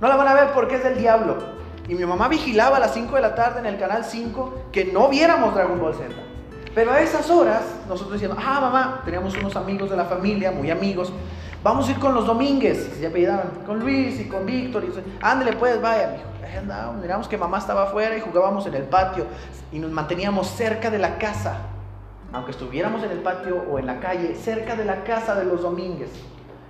No 0.00 0.08
la 0.08 0.16
van 0.16 0.28
a 0.28 0.34
ver 0.34 0.50
porque 0.52 0.76
es 0.76 0.84
del 0.84 0.98
diablo. 0.98 1.36
Y 1.88 1.94
mi 1.94 2.04
mamá 2.04 2.28
vigilaba 2.28 2.76
a 2.76 2.80
las 2.80 2.94
5 2.94 3.14
de 3.16 3.20
la 3.20 3.34
tarde 3.34 3.60
en 3.60 3.66
el 3.66 3.78
canal 3.78 4.04
5 4.04 4.68
que 4.72 4.86
no 4.86 5.08
viéramos 5.08 5.54
Dragon 5.54 5.78
Ball 5.80 5.94
Z. 5.94 6.04
Pero 6.74 6.92
a 6.92 7.00
esas 7.00 7.28
horas, 7.30 7.62
nosotros 7.88 8.20
decíamos, 8.20 8.38
ah, 8.40 8.60
mamá, 8.60 9.02
teníamos 9.04 9.36
unos 9.36 9.56
amigos 9.56 9.90
de 9.90 9.96
la 9.96 10.04
familia, 10.04 10.52
muy 10.52 10.70
amigos, 10.70 11.12
vamos 11.62 11.88
a 11.88 11.90
ir 11.92 11.98
con 11.98 12.14
los 12.14 12.26
Domínguez, 12.26 12.96
se 12.98 13.06
apellidaban, 13.06 13.50
con 13.66 13.80
Luis 13.80 14.20
y 14.20 14.28
con 14.28 14.46
Víctor, 14.46 14.84
y 14.84 14.92
ándale 15.20 15.54
pues, 15.54 15.80
vaya, 15.80 16.08
mijo. 16.16 16.30
Andábamos, 16.58 17.00
miramos 17.00 17.28
que 17.28 17.38
mamá 17.38 17.58
estaba 17.58 17.84
afuera 17.84 18.16
y 18.16 18.20
jugábamos 18.20 18.66
en 18.66 18.74
el 18.74 18.82
patio 18.82 19.24
y 19.70 19.78
nos 19.78 19.92
manteníamos 19.92 20.48
cerca 20.48 20.90
de 20.90 20.98
la 20.98 21.16
casa, 21.16 21.58
aunque 22.32 22.50
estuviéramos 22.50 23.04
en 23.04 23.12
el 23.12 23.18
patio 23.20 23.64
o 23.70 23.78
en 23.78 23.86
la 23.86 24.00
calle, 24.00 24.34
cerca 24.34 24.74
de 24.74 24.84
la 24.84 25.04
casa 25.04 25.36
de 25.36 25.44
los 25.44 25.62
Domínguez. 25.62 26.10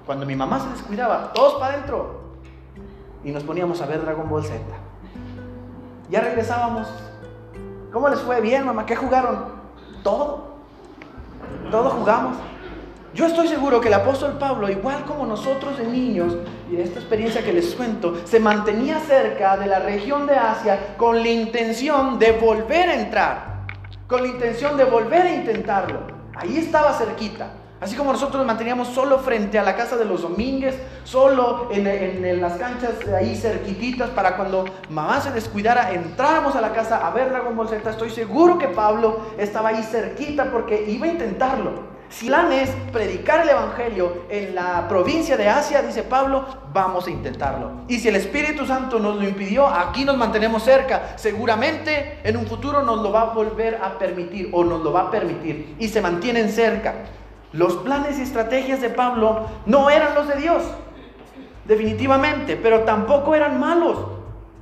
Cuando 0.04 0.26
mi 0.26 0.37
mamá 0.37 0.61
se 0.61 0.68
descuidaba, 0.68 1.32
todos 1.32 1.54
para 1.54 1.75
adentro 1.75 2.20
y 3.25 3.30
nos 3.30 3.42
poníamos 3.42 3.80
a 3.80 3.87
ver 3.87 4.02
Dragon 4.02 4.28
Ball 4.28 4.44
Z. 4.44 4.61
Ya 6.11 6.20
regresábamos. 6.20 6.88
¿Cómo 7.92 8.09
les 8.09 8.20
fue? 8.20 8.40
Bien, 8.40 8.66
mamá, 8.66 8.85
¿qué 8.85 8.97
jugaron? 8.97 9.47
Todo. 10.02 10.56
Todo 11.70 11.90
jugamos. 11.90 12.37
Yo 13.12 13.26
estoy 13.26 13.48
seguro 13.48 13.80
que 13.80 13.88
el 13.88 13.94
apóstol 13.94 14.38
Pablo, 14.38 14.70
igual 14.70 15.04
como 15.04 15.26
nosotros 15.26 15.76
de 15.78 15.84
niños, 15.84 16.36
y 16.70 16.76
de 16.76 16.84
esta 16.84 17.00
experiencia 17.00 17.42
que 17.42 17.52
les 17.52 17.74
cuento, 17.74 18.14
se 18.24 18.38
mantenía 18.38 19.00
cerca 19.00 19.56
de 19.56 19.66
la 19.66 19.80
región 19.80 20.28
de 20.28 20.36
Asia 20.36 20.94
con 20.96 21.20
la 21.20 21.28
intención 21.28 22.20
de 22.20 22.30
volver 22.32 22.88
a 22.88 22.94
entrar, 22.94 23.66
con 24.06 24.22
la 24.22 24.28
intención 24.28 24.76
de 24.76 24.84
volver 24.84 25.22
a 25.22 25.34
intentarlo. 25.34 26.02
Ahí 26.36 26.56
estaba 26.56 26.92
cerquita. 26.92 27.50
Así 27.80 27.96
como 27.96 28.12
nosotros 28.12 28.36
nos 28.36 28.46
manteníamos 28.46 28.88
solo 28.88 29.18
frente 29.18 29.58
a 29.58 29.64
la 29.64 29.74
casa 29.74 29.96
de 29.96 30.04
los 30.04 30.22
Domínguez, 30.22 30.78
solo 31.02 31.68
en, 31.72 32.40
las 32.40 32.52
canchas 32.58 32.92
ahí 33.18 33.34
cerquititas 33.34 34.10
para 34.10 34.36
cuando 34.36 34.66
mamá 34.88 35.20
se 35.20 35.32
descuidara, 35.32 35.92
entráramos 35.94 36.54
a 36.54 36.60
la 36.60 36.72
casa 36.72 37.04
a 37.04 37.10
ver 37.10 37.30
Dragon 37.30 37.56
Ball 37.56 37.72
estoy 37.72 38.10
seguro 38.10 38.58
que 38.58 38.68
Pablo 38.68 39.20
estaba 39.38 39.70
ahí 39.70 39.82
cerquita 39.82 40.52
porque 40.52 40.84
iba 40.88 41.06
a 41.06 41.08
intentarlo. 41.08 42.00
Si 42.10 42.26
plan 42.26 42.52
es 42.52 42.70
predicar 42.92 43.42
el 43.42 43.50
Evangelio 43.50 44.24
en 44.28 44.56
la 44.56 44.88
provincia 44.88 45.36
de 45.36 45.48
Asia, 45.48 45.80
dice 45.80 46.02
Pablo, 46.02 46.44
vamos 46.72 47.06
a 47.06 47.10
intentarlo. 47.10 47.70
Y 47.86 48.00
si 48.00 48.08
el 48.08 48.16
Espíritu 48.16 48.66
Santo 48.66 48.98
nos 48.98 49.14
lo 49.14 49.22
impidió, 49.22 49.68
aquí 49.68 50.04
nos 50.04 50.16
mantenemos 50.16 50.64
cerca. 50.64 51.12
Seguramente 51.14 52.18
en 52.24 52.36
un 52.36 52.46
futuro 52.46 52.82
nos 52.82 53.00
lo 53.00 53.12
va 53.12 53.22
a 53.22 53.24
volver 53.26 53.76
a 53.76 53.96
permitir 53.96 54.50
o 54.52 54.64
nos 54.64 54.82
lo 54.82 54.92
va 54.92 55.02
a 55.02 55.10
permitir. 55.10 55.76
Y 55.78 55.86
se 55.86 56.00
mantienen 56.00 56.50
cerca. 56.50 56.94
Los 57.52 57.76
planes 57.76 58.18
y 58.18 58.22
estrategias 58.22 58.80
de 58.80 58.90
Pablo 58.90 59.46
no 59.66 59.88
eran 59.88 60.16
los 60.16 60.26
de 60.26 60.34
Dios, 60.34 60.64
definitivamente, 61.64 62.56
pero 62.56 62.80
tampoco 62.80 63.36
eran 63.36 63.60
malos, 63.60 63.98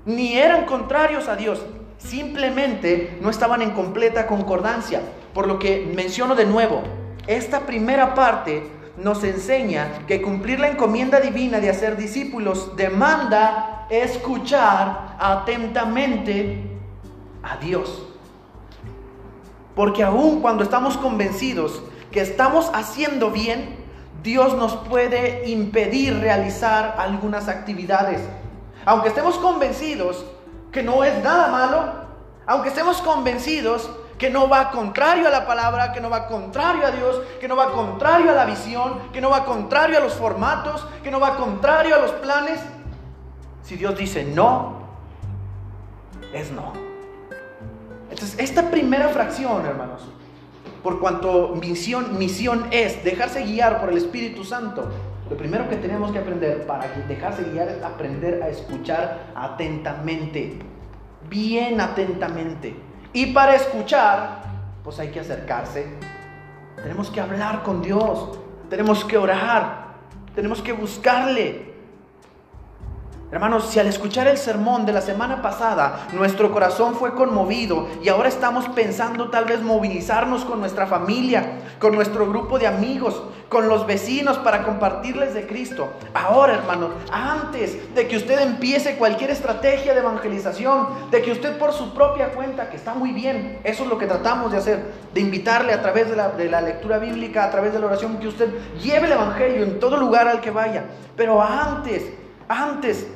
ni 0.04 0.36
eran 0.36 0.66
contrarios 0.66 1.28
a 1.28 1.36
Dios. 1.36 1.64
Simplemente 1.96 3.16
no 3.22 3.30
estaban 3.30 3.62
en 3.62 3.70
completa 3.70 4.26
concordancia. 4.26 5.00
Por 5.32 5.46
lo 5.46 5.58
que 5.58 5.90
menciono 5.94 6.34
de 6.34 6.46
nuevo, 6.46 6.82
esta 7.28 7.60
primera 7.60 8.14
parte 8.14 8.68
nos 8.96 9.22
enseña 9.22 10.06
que 10.06 10.20
cumplir 10.20 10.58
la 10.58 10.68
encomienda 10.68 11.20
divina 11.20 11.60
de 11.60 11.70
hacer 11.70 11.96
discípulos 11.96 12.74
demanda 12.74 13.86
escuchar 13.90 15.16
atentamente 15.20 16.62
a 17.42 17.56
Dios. 17.58 18.06
Porque 19.74 20.02
aun 20.02 20.40
cuando 20.40 20.64
estamos 20.64 20.96
convencidos 20.96 21.82
que 22.10 22.22
estamos 22.22 22.70
haciendo 22.74 23.30
bien, 23.30 23.76
Dios 24.22 24.54
nos 24.54 24.74
puede 24.76 25.48
impedir 25.48 26.18
realizar 26.18 26.96
algunas 26.98 27.46
actividades. 27.46 28.20
Aunque 28.84 29.08
estemos 29.08 29.36
convencidos 29.36 30.24
que 30.72 30.82
no 30.82 31.04
es 31.04 31.22
nada 31.22 31.48
malo, 31.48 31.92
aunque 32.46 32.70
estemos 32.70 33.00
convencidos 33.02 33.88
que 34.18 34.30
no 34.30 34.48
va 34.48 34.70
contrario 34.70 35.28
a 35.28 35.30
la 35.30 35.46
palabra, 35.46 35.92
que 35.92 36.00
no 36.00 36.10
va 36.10 36.26
contrario 36.26 36.84
a 36.84 36.90
Dios, 36.90 37.22
que 37.40 37.46
no 37.46 37.56
va 37.56 37.70
contrario 37.70 38.32
a 38.32 38.34
la 38.34 38.44
visión, 38.44 39.10
que 39.12 39.20
no 39.20 39.30
va 39.30 39.44
contrario 39.44 39.96
a 39.98 40.00
los 40.00 40.14
formatos, 40.14 40.86
que 41.04 41.10
no 41.10 41.20
va 41.20 41.36
contrario 41.36 41.94
a 41.94 41.98
los 41.98 42.10
planes. 42.12 42.60
Si 43.62 43.76
Dios 43.76 43.96
dice 43.96 44.24
no, 44.24 44.88
es 46.34 46.50
no. 46.50 46.72
Entonces, 48.10 48.36
esta 48.40 48.70
primera 48.70 49.08
fracción, 49.10 49.64
hermanos, 49.64 50.02
por 50.82 50.98
cuanto 50.98 51.50
misión, 51.50 52.18
misión 52.18 52.66
es 52.72 53.04
dejarse 53.04 53.44
guiar 53.44 53.80
por 53.80 53.90
el 53.90 53.98
Espíritu 53.98 54.44
Santo, 54.44 54.88
lo 55.30 55.36
primero 55.36 55.68
que 55.68 55.76
tenemos 55.76 56.10
que 56.10 56.18
aprender 56.18 56.66
para 56.66 56.88
dejarse 57.06 57.44
guiar 57.44 57.68
es 57.68 57.82
aprender 57.82 58.42
a 58.42 58.48
escuchar 58.48 59.26
atentamente, 59.34 60.58
bien 61.28 61.80
atentamente. 61.80 62.87
Y 63.18 63.26
para 63.26 63.56
escuchar, 63.56 64.42
pues 64.84 65.00
hay 65.00 65.08
que 65.08 65.18
acercarse. 65.18 65.88
Tenemos 66.76 67.10
que 67.10 67.20
hablar 67.20 67.64
con 67.64 67.82
Dios. 67.82 68.38
Tenemos 68.70 69.04
que 69.04 69.18
orar. 69.18 69.96
Tenemos 70.36 70.62
que 70.62 70.70
buscarle. 70.70 71.67
Hermanos, 73.30 73.66
si 73.68 73.78
al 73.78 73.86
escuchar 73.86 74.26
el 74.26 74.38
sermón 74.38 74.86
de 74.86 74.92
la 74.94 75.02
semana 75.02 75.42
pasada 75.42 76.08
nuestro 76.14 76.50
corazón 76.50 76.94
fue 76.94 77.14
conmovido 77.14 77.86
y 78.02 78.08
ahora 78.08 78.30
estamos 78.30 78.66
pensando 78.70 79.28
tal 79.28 79.44
vez 79.44 79.60
movilizarnos 79.60 80.46
con 80.46 80.60
nuestra 80.60 80.86
familia, 80.86 81.58
con 81.78 81.94
nuestro 81.94 82.26
grupo 82.26 82.58
de 82.58 82.66
amigos, 82.66 83.22
con 83.50 83.68
los 83.68 83.86
vecinos 83.86 84.38
para 84.38 84.62
compartirles 84.62 85.34
de 85.34 85.46
Cristo. 85.46 85.92
Ahora, 86.14 86.54
hermanos, 86.54 86.92
antes 87.12 87.94
de 87.94 88.08
que 88.08 88.16
usted 88.16 88.40
empiece 88.40 88.96
cualquier 88.96 89.28
estrategia 89.30 89.92
de 89.92 90.00
evangelización, 90.00 91.10
de 91.10 91.20
que 91.20 91.32
usted 91.32 91.58
por 91.58 91.74
su 91.74 91.92
propia 91.92 92.30
cuenta, 92.30 92.70
que 92.70 92.78
está 92.78 92.94
muy 92.94 93.12
bien, 93.12 93.60
eso 93.62 93.82
es 93.82 93.90
lo 93.90 93.98
que 93.98 94.06
tratamos 94.06 94.52
de 94.52 94.56
hacer, 94.56 94.92
de 95.12 95.20
invitarle 95.20 95.74
a 95.74 95.82
través 95.82 96.08
de 96.08 96.16
la, 96.16 96.30
de 96.30 96.48
la 96.48 96.62
lectura 96.62 96.96
bíblica, 96.96 97.44
a 97.44 97.50
través 97.50 97.74
de 97.74 97.78
la 97.78 97.86
oración, 97.88 98.16
que 98.16 98.28
usted 98.28 98.48
lleve 98.82 99.04
el 99.04 99.12
Evangelio 99.12 99.64
en 99.64 99.78
todo 99.78 99.98
lugar 99.98 100.28
al 100.28 100.40
que 100.40 100.50
vaya. 100.50 100.84
Pero 101.14 101.42
antes, 101.42 102.04
antes 102.48 103.06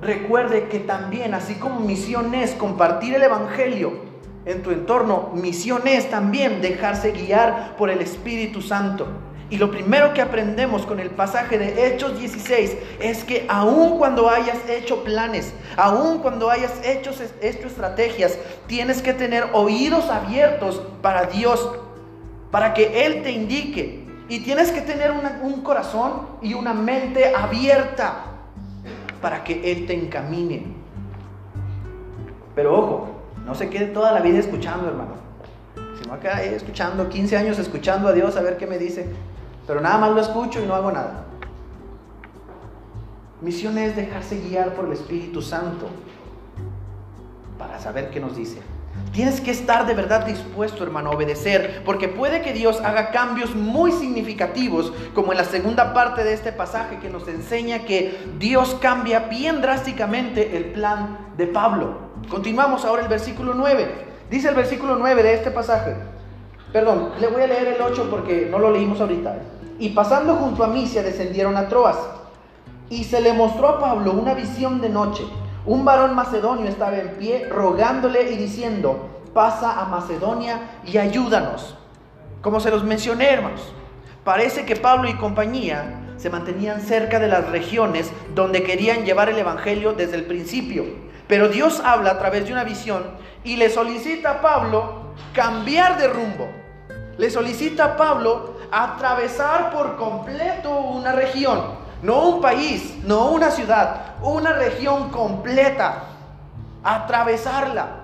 recuerde 0.00 0.68
que 0.68 0.80
también, 0.80 1.34
así 1.34 1.54
como 1.54 1.80
misión 1.80 2.34
es 2.34 2.52
compartir 2.52 3.14
el 3.14 3.22
Evangelio 3.22 3.92
en 4.44 4.62
tu 4.62 4.70
entorno, 4.70 5.30
misión 5.34 5.86
es 5.86 6.08
también 6.10 6.60
dejarse 6.60 7.12
guiar 7.12 7.76
por 7.76 7.90
el 7.90 8.00
Espíritu 8.00 8.62
Santo. 8.62 9.06
Y 9.50 9.58
lo 9.58 9.70
primero 9.72 10.14
que 10.14 10.22
aprendemos 10.22 10.86
con 10.86 11.00
el 11.00 11.10
pasaje 11.10 11.58
de 11.58 11.86
Hechos 11.86 12.18
16 12.18 12.76
es 13.00 13.24
que 13.24 13.46
aun 13.48 13.98
cuando 13.98 14.30
hayas 14.30 14.58
hecho 14.68 15.02
planes, 15.02 15.52
aun 15.76 16.20
cuando 16.20 16.50
hayas 16.50 16.72
hecho, 16.84 17.10
hecho 17.40 17.66
estrategias, 17.66 18.38
tienes 18.68 19.02
que 19.02 19.12
tener 19.12 19.48
oídos 19.52 20.08
abiertos 20.08 20.80
para 21.02 21.24
Dios, 21.24 21.68
para 22.52 22.74
que 22.74 23.04
Él 23.04 23.24
te 23.24 23.32
indique. 23.32 24.06
Y 24.28 24.38
tienes 24.40 24.70
que 24.70 24.82
tener 24.82 25.10
un 25.10 25.62
corazón 25.62 26.28
y 26.40 26.54
una 26.54 26.72
mente 26.72 27.34
abierta 27.34 28.29
para 29.20 29.44
que 29.44 29.72
Él 29.72 29.86
te 29.86 29.94
encamine. 29.94 30.64
Pero 32.54 32.78
ojo, 32.78 33.08
no 33.46 33.54
se 33.54 33.68
quede 33.68 33.86
toda 33.86 34.12
la 34.12 34.20
vida 34.20 34.38
escuchando, 34.38 34.88
hermano. 34.88 35.14
Si 36.00 36.08
no 36.08 36.14
acá 36.14 36.42
escuchando, 36.42 37.08
15 37.08 37.36
años 37.36 37.58
escuchando 37.58 38.08
a 38.08 38.12
Dios 38.12 38.36
a 38.36 38.42
ver 38.42 38.56
qué 38.56 38.66
me 38.66 38.78
dice, 38.78 39.08
pero 39.66 39.80
nada 39.80 39.98
más 39.98 40.10
lo 40.12 40.20
escucho 40.20 40.62
y 40.62 40.66
no 40.66 40.74
hago 40.74 40.90
nada. 40.90 41.24
Misión 43.40 43.78
es 43.78 43.96
dejarse 43.96 44.40
guiar 44.40 44.74
por 44.74 44.86
el 44.86 44.92
Espíritu 44.92 45.40
Santo 45.40 45.88
para 47.58 47.78
saber 47.78 48.10
qué 48.10 48.20
nos 48.20 48.36
dice. 48.36 48.60
Tienes 49.12 49.40
que 49.40 49.50
estar 49.50 49.86
de 49.86 49.94
verdad 49.94 50.24
dispuesto, 50.24 50.84
hermano, 50.84 51.10
a 51.10 51.14
obedecer, 51.14 51.82
porque 51.84 52.06
puede 52.06 52.42
que 52.42 52.52
Dios 52.52 52.80
haga 52.80 53.10
cambios 53.10 53.56
muy 53.56 53.90
significativos, 53.90 54.92
como 55.14 55.32
en 55.32 55.38
la 55.38 55.44
segunda 55.44 55.92
parte 55.92 56.22
de 56.22 56.32
este 56.32 56.52
pasaje 56.52 56.98
que 57.00 57.10
nos 57.10 57.26
enseña 57.26 57.80
que 57.80 58.16
Dios 58.38 58.76
cambia 58.80 59.20
bien 59.20 59.62
drásticamente 59.62 60.56
el 60.56 60.66
plan 60.66 61.18
de 61.36 61.48
Pablo. 61.48 62.10
Continuamos 62.28 62.84
ahora 62.84 63.02
el 63.02 63.08
versículo 63.08 63.54
9. 63.54 64.06
Dice 64.30 64.48
el 64.48 64.54
versículo 64.54 64.94
9 64.96 65.22
de 65.24 65.34
este 65.34 65.50
pasaje. 65.50 65.96
Perdón, 66.72 67.10
le 67.18 67.26
voy 67.26 67.42
a 67.42 67.48
leer 67.48 67.66
el 67.66 67.82
8 67.82 68.06
porque 68.10 68.46
no 68.48 68.60
lo 68.60 68.70
leímos 68.70 69.00
ahorita. 69.00 69.38
Y 69.80 69.88
pasando 69.88 70.36
junto 70.36 70.62
a 70.62 70.68
Misia 70.68 71.02
descendieron 71.02 71.56
a 71.56 71.68
Troas. 71.68 71.98
Y 72.88 73.02
se 73.04 73.20
le 73.20 73.32
mostró 73.32 73.68
a 73.68 73.80
Pablo 73.80 74.12
una 74.12 74.34
visión 74.34 74.80
de 74.80 74.88
noche 74.88 75.24
un 75.66 75.84
varón 75.84 76.14
macedonio 76.14 76.68
estaba 76.68 76.96
en 76.98 77.10
pie 77.16 77.48
rogándole 77.50 78.30
y 78.32 78.36
diciendo, 78.36 79.22
pasa 79.34 79.80
a 79.80 79.84
Macedonia 79.86 80.60
y 80.84 80.98
ayúdanos. 80.98 81.76
Como 82.40 82.60
se 82.60 82.70
los 82.70 82.84
mencioné, 82.84 83.30
hermanos, 83.30 83.60
parece 84.24 84.64
que 84.64 84.76
Pablo 84.76 85.08
y 85.08 85.14
compañía 85.14 86.00
se 86.16 86.30
mantenían 86.30 86.80
cerca 86.80 87.18
de 87.18 87.28
las 87.28 87.48
regiones 87.50 88.10
donde 88.34 88.62
querían 88.62 89.04
llevar 89.04 89.28
el 89.28 89.38
Evangelio 89.38 89.92
desde 89.92 90.16
el 90.16 90.24
principio. 90.24 90.84
Pero 91.28 91.48
Dios 91.48 91.80
habla 91.84 92.12
a 92.12 92.18
través 92.18 92.46
de 92.46 92.52
una 92.52 92.64
visión 92.64 93.04
y 93.44 93.56
le 93.56 93.70
solicita 93.70 94.30
a 94.30 94.40
Pablo 94.40 95.14
cambiar 95.32 95.98
de 95.98 96.08
rumbo. 96.08 96.48
Le 97.18 97.30
solicita 97.30 97.84
a 97.84 97.96
Pablo 97.96 98.56
atravesar 98.72 99.70
por 99.70 99.96
completo 99.96 100.70
una 100.70 101.12
región. 101.12 101.79
No 102.02 102.28
un 102.28 102.40
país, 102.40 102.98
no 103.04 103.30
una 103.30 103.50
ciudad, 103.50 104.14
una 104.22 104.52
región 104.52 105.10
completa. 105.10 106.04
Atravesarla. 106.82 108.00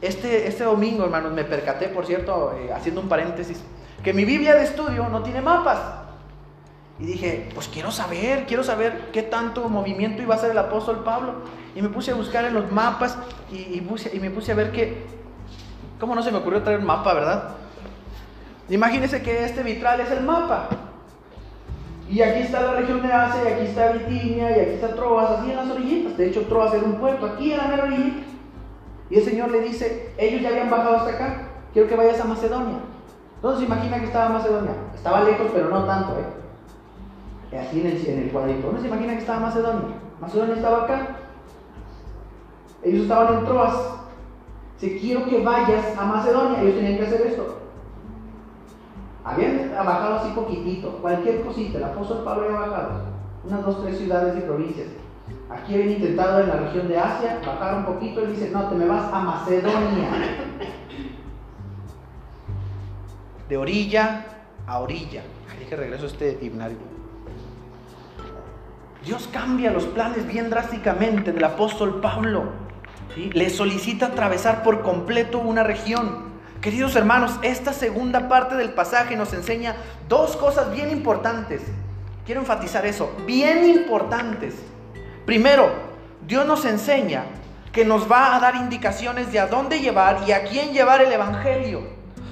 Este, 0.00 0.48
este 0.48 0.64
domingo, 0.64 1.04
hermanos, 1.04 1.32
me 1.32 1.44
percaté, 1.44 1.88
por 1.88 2.06
cierto, 2.06 2.54
eh, 2.56 2.72
haciendo 2.72 3.00
un 3.00 3.08
paréntesis, 3.08 3.62
que 4.02 4.12
mi 4.12 4.24
Biblia 4.24 4.54
de 4.54 4.64
estudio 4.64 5.08
no 5.08 5.22
tiene 5.22 5.40
mapas. 5.40 5.78
Y 6.98 7.06
dije, 7.06 7.48
pues 7.54 7.68
quiero 7.68 7.90
saber, 7.90 8.46
quiero 8.46 8.64
saber 8.64 9.10
qué 9.12 9.22
tanto 9.22 9.68
movimiento 9.68 10.22
iba 10.22 10.34
a 10.34 10.38
hacer 10.38 10.50
el 10.50 10.58
apóstol 10.58 11.02
Pablo. 11.04 11.34
Y 11.74 11.82
me 11.82 11.88
puse 11.88 12.10
a 12.10 12.14
buscar 12.14 12.44
en 12.44 12.54
los 12.54 12.70
mapas 12.70 13.16
y, 13.50 13.80
me 13.80 14.30
puse 14.30 14.52
a 14.52 14.54
ver 14.54 14.72
que, 14.72 15.04
¿cómo 15.98 16.14
no 16.14 16.22
se 16.22 16.32
me 16.32 16.38
ocurrió 16.38 16.62
traer 16.62 16.80
un 16.80 16.86
mapa, 16.86 17.14
verdad? 17.14 17.50
Imagínense 18.68 19.22
que 19.22 19.44
este 19.44 19.62
vitral 19.62 20.00
es 20.00 20.10
el 20.10 20.22
mapa. 20.22 20.68
Y 22.08 22.20
aquí 22.20 22.40
está 22.40 22.60
la 22.60 22.72
región 22.72 23.02
de 23.02 23.12
Asia, 23.12 23.42
y 23.44 23.52
aquí 23.52 23.64
está 23.66 23.92
Bitinia, 23.92 24.56
y 24.56 24.60
aquí 24.60 24.70
está 24.72 24.94
Troas, 24.94 25.30
así 25.30 25.50
en 25.50 25.56
las 25.56 25.70
orillitas. 25.70 26.16
De 26.16 26.28
hecho, 26.28 26.42
Troas 26.42 26.74
era 26.74 26.84
un 26.84 26.96
puerto, 26.96 27.26
aquí 27.26 27.52
en 27.52 27.58
la 27.58 27.82
orillita. 27.82 28.22
Y 29.08 29.16
el 29.16 29.24
Señor 29.24 29.50
le 29.50 29.60
dice, 29.60 30.12
ellos 30.18 30.42
ya 30.42 30.48
habían 30.48 30.70
bajado 30.70 30.96
hasta 30.96 31.10
acá, 31.12 31.48
quiero 31.72 31.88
que 31.88 31.96
vayas 31.96 32.20
a 32.20 32.24
Macedonia. 32.24 32.78
¿Dónde 33.40 33.58
se 33.58 33.66
imagina 33.66 33.98
que 33.98 34.06
estaba 34.06 34.28
Macedonia? 34.28 34.72
Estaba 34.94 35.24
lejos, 35.24 35.48
pero 35.52 35.68
no 35.68 35.84
tanto, 35.84 36.12
¿eh? 36.12 37.58
Aquí 37.58 37.80
en 37.80 37.86
el, 37.86 38.30
cuadrito. 38.30 38.66
¿Dónde 38.66 38.80
se 38.80 38.88
imagina 38.88 39.12
que 39.12 39.18
estaba 39.18 39.40
Macedonia? 39.40 39.96
Macedonia 40.20 40.54
estaba 40.54 40.84
acá. 40.84 41.16
Ellos 42.82 43.02
estaban 43.02 43.34
en 43.34 43.44
Troas. 43.44 43.74
Si 44.78 44.98
quiero 44.98 45.26
que 45.26 45.42
vayas 45.42 45.96
a 45.96 46.04
Macedonia, 46.04 46.62
ellos 46.62 46.76
tenían 46.76 46.96
que 46.96 47.04
hacer 47.04 47.20
esto. 47.22 47.61
Habían 49.24 49.72
bajado 49.72 50.16
así 50.16 50.32
poquitito, 50.32 50.98
cualquier 51.00 51.42
cosita, 51.42 51.78
el 51.78 51.84
apóstol 51.84 52.24
Pablo 52.24 52.46
había 52.46 52.58
bajado, 52.58 53.02
unas 53.44 53.64
dos, 53.64 53.82
tres 53.82 53.98
ciudades 53.98 54.36
y 54.36 54.40
provincias. 54.40 54.88
Aquí 55.48 55.74
habían 55.74 55.90
intentado 55.90 56.40
en 56.40 56.48
la 56.48 56.56
región 56.56 56.88
de 56.88 56.98
Asia 56.98 57.40
bajar 57.46 57.76
un 57.76 57.84
poquito 57.84 58.24
y 58.24 58.32
dice, 58.32 58.50
no, 58.50 58.68
te 58.68 58.74
me 58.74 58.86
vas 58.86 59.12
a 59.12 59.20
Macedonia. 59.20 60.10
De 63.48 63.56
orilla 63.56 64.24
a 64.66 64.78
orilla. 64.80 65.22
Dije, 65.58 65.76
regreso 65.76 66.04
a 66.04 66.08
este 66.08 66.38
himnario. 66.42 66.78
Dios 69.04 69.28
cambia 69.32 69.70
los 69.70 69.84
planes 69.84 70.26
bien 70.26 70.48
drásticamente 70.48 71.32
del 71.32 71.44
apóstol 71.44 72.00
Pablo. 72.00 72.44
Le 73.16 73.50
solicita 73.50 74.06
atravesar 74.06 74.62
por 74.62 74.82
completo 74.82 75.38
una 75.38 75.62
región. 75.62 76.31
Queridos 76.62 76.94
hermanos, 76.94 77.32
esta 77.42 77.72
segunda 77.72 78.28
parte 78.28 78.54
del 78.54 78.70
pasaje 78.70 79.16
nos 79.16 79.32
enseña 79.32 79.74
dos 80.08 80.36
cosas 80.36 80.72
bien 80.72 80.92
importantes. 80.92 81.60
Quiero 82.24 82.40
enfatizar 82.40 82.86
eso, 82.86 83.10
bien 83.26 83.68
importantes. 83.68 84.54
Primero, 85.26 85.72
Dios 86.24 86.46
nos 86.46 86.64
enseña 86.64 87.24
que 87.72 87.84
nos 87.84 88.10
va 88.10 88.36
a 88.36 88.38
dar 88.38 88.54
indicaciones 88.54 89.32
de 89.32 89.40
a 89.40 89.48
dónde 89.48 89.80
llevar 89.80 90.20
y 90.24 90.30
a 90.30 90.44
quién 90.44 90.72
llevar 90.72 91.02
el 91.02 91.10
Evangelio. 91.10 91.82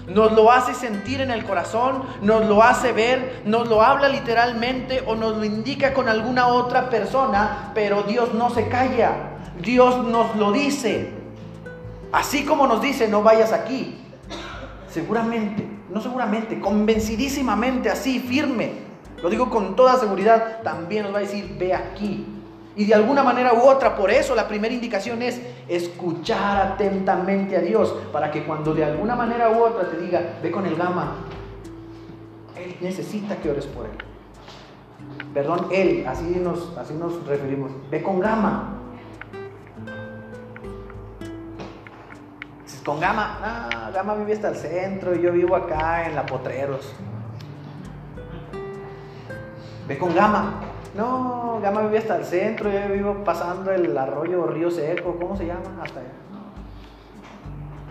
Nos 0.06 0.30
lo 0.30 0.52
hace 0.52 0.74
sentir 0.74 1.20
en 1.20 1.32
el 1.32 1.44
corazón, 1.44 2.04
nos 2.22 2.46
lo 2.46 2.62
hace 2.62 2.92
ver, 2.92 3.42
nos 3.46 3.66
lo 3.66 3.82
habla 3.82 4.08
literalmente 4.08 5.02
o 5.08 5.16
nos 5.16 5.38
lo 5.38 5.44
indica 5.44 5.92
con 5.92 6.08
alguna 6.08 6.46
otra 6.46 6.88
persona, 6.88 7.72
pero 7.74 8.04
Dios 8.04 8.32
no 8.32 8.50
se 8.50 8.68
calla. 8.68 9.10
Dios 9.60 10.04
nos 10.06 10.36
lo 10.36 10.52
dice. 10.52 11.14
Así 12.12 12.44
como 12.44 12.68
nos 12.68 12.80
dice, 12.80 13.08
no 13.08 13.24
vayas 13.24 13.52
aquí, 13.52 13.96
seguramente, 14.90 15.66
no 15.90 16.00
seguramente, 16.00 16.60
convencidísimamente, 16.60 17.90
así, 17.90 18.20
firme, 18.20 18.72
lo 19.22 19.30
digo 19.30 19.50
con 19.50 19.76
toda 19.76 19.96
seguridad, 19.96 20.62
también 20.62 21.04
nos 21.04 21.14
va 21.14 21.18
a 21.18 21.22
decir, 21.22 21.56
ve 21.58 21.74
aquí. 21.74 22.26
Y 22.76 22.86
de 22.86 22.94
alguna 22.94 23.22
manera 23.22 23.52
u 23.52 23.68
otra, 23.68 23.96
por 23.96 24.10
eso 24.10 24.34
la 24.34 24.48
primera 24.48 24.72
indicación 24.72 25.22
es 25.22 25.40
escuchar 25.68 26.72
atentamente 26.72 27.56
a 27.56 27.60
Dios, 27.60 27.94
para 28.12 28.30
que 28.30 28.44
cuando 28.44 28.74
de 28.74 28.84
alguna 28.84 29.14
manera 29.14 29.50
u 29.50 29.62
otra 29.62 29.90
te 29.90 29.98
diga, 29.98 30.38
ve 30.42 30.50
con 30.50 30.66
el 30.66 30.76
gama, 30.76 31.16
Él 32.56 32.76
necesita 32.80 33.36
que 33.36 33.50
ores 33.50 33.66
por 33.66 33.86
Él. 33.86 33.92
Perdón, 35.34 35.66
Él, 35.70 36.04
así 36.08 36.24
nos, 36.42 36.76
así 36.78 36.94
nos 36.94 37.24
referimos, 37.26 37.70
ve 37.90 38.02
con 38.02 38.20
gama, 38.20 38.79
Con 42.84 42.98
Gama, 42.98 43.38
ah, 43.42 43.90
Gama 43.94 44.14
vive 44.14 44.32
hasta 44.32 44.48
el 44.48 44.56
centro 44.56 45.14
y 45.14 45.20
yo 45.20 45.32
vivo 45.32 45.54
acá 45.54 46.06
en 46.06 46.14
La 46.14 46.24
Potreros. 46.24 46.94
Ve 49.86 49.98
con 49.98 50.14
Gama. 50.14 50.54
No, 50.94 51.60
Gama 51.62 51.82
vive 51.82 51.98
hasta 51.98 52.16
el 52.16 52.24
centro, 52.24 52.70
yo 52.70 52.92
vivo 52.92 53.22
pasando 53.24 53.70
el 53.70 53.96
arroyo 53.96 54.46
Río 54.46 54.70
Seco, 54.70 55.16
¿cómo 55.20 55.36
se 55.36 55.46
llama? 55.46 55.82
Hasta 55.82 56.00
allá. 56.00 56.08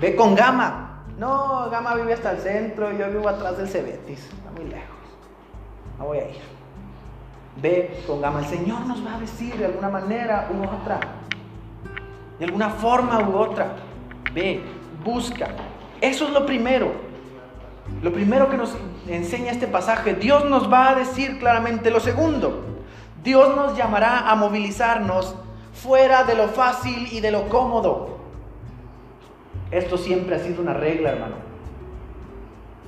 Ve 0.02 0.16
con 0.16 0.34
Gama. 0.34 1.04
No, 1.18 1.70
Gama 1.70 1.96
vive 1.96 2.14
hasta 2.14 2.32
el 2.32 2.40
centro, 2.40 2.92
yo 2.92 3.10
vivo 3.10 3.30
atrás 3.30 3.58
del 3.58 3.68
Cebetis, 3.68 4.20
está 4.20 4.52
muy 4.52 4.66
lejos. 4.66 4.98
No 5.98 6.06
voy 6.06 6.18
a 6.18 6.30
ir. 6.30 6.42
Ve 7.62 8.04
con 8.08 8.22
Gama. 8.22 8.40
El 8.40 8.46
Señor 8.46 8.86
nos 8.86 9.06
va 9.06 9.16
a 9.16 9.20
decir 9.20 9.56
de 9.56 9.66
alguna 9.66 9.90
manera 9.90 10.50
u 10.52 10.64
otra. 10.64 11.00
De 12.40 12.46
alguna 12.46 12.70
forma 12.70 13.20
u 13.20 13.36
otra. 13.36 13.76
Ve, 14.34 14.64
busca. 15.04 15.50
Eso 16.02 16.28
es 16.28 16.34
lo 16.34 16.46
primero. 16.46 16.92
Lo 18.02 18.14
primero 18.14 18.50
que 18.50 18.58
nos 18.58 18.76
enseña 19.08 19.52
este 19.52 19.68
pasaje. 19.68 20.14
Dios 20.14 20.46
nos 20.46 20.72
va 20.72 20.90
a 20.90 20.96
decir 20.96 21.40
claramente 21.40 21.92
lo 21.92 22.00
segundo. 22.00 22.66
Dios 23.24 23.56
nos 23.56 23.78
llamará 23.78 24.30
a 24.30 24.36
movilizarnos 24.36 25.36
fuera 25.74 26.24
de 26.24 26.36
lo 26.36 26.48
fácil 26.48 27.10
y 27.12 27.20
de 27.20 27.32
lo 27.32 27.50
cómodo. 27.50 28.20
Esto 29.72 29.98
siempre 29.98 30.36
ha 30.36 30.40
sido 30.40 30.62
una 30.62 30.74
regla, 30.74 31.12
hermano. 31.12 31.36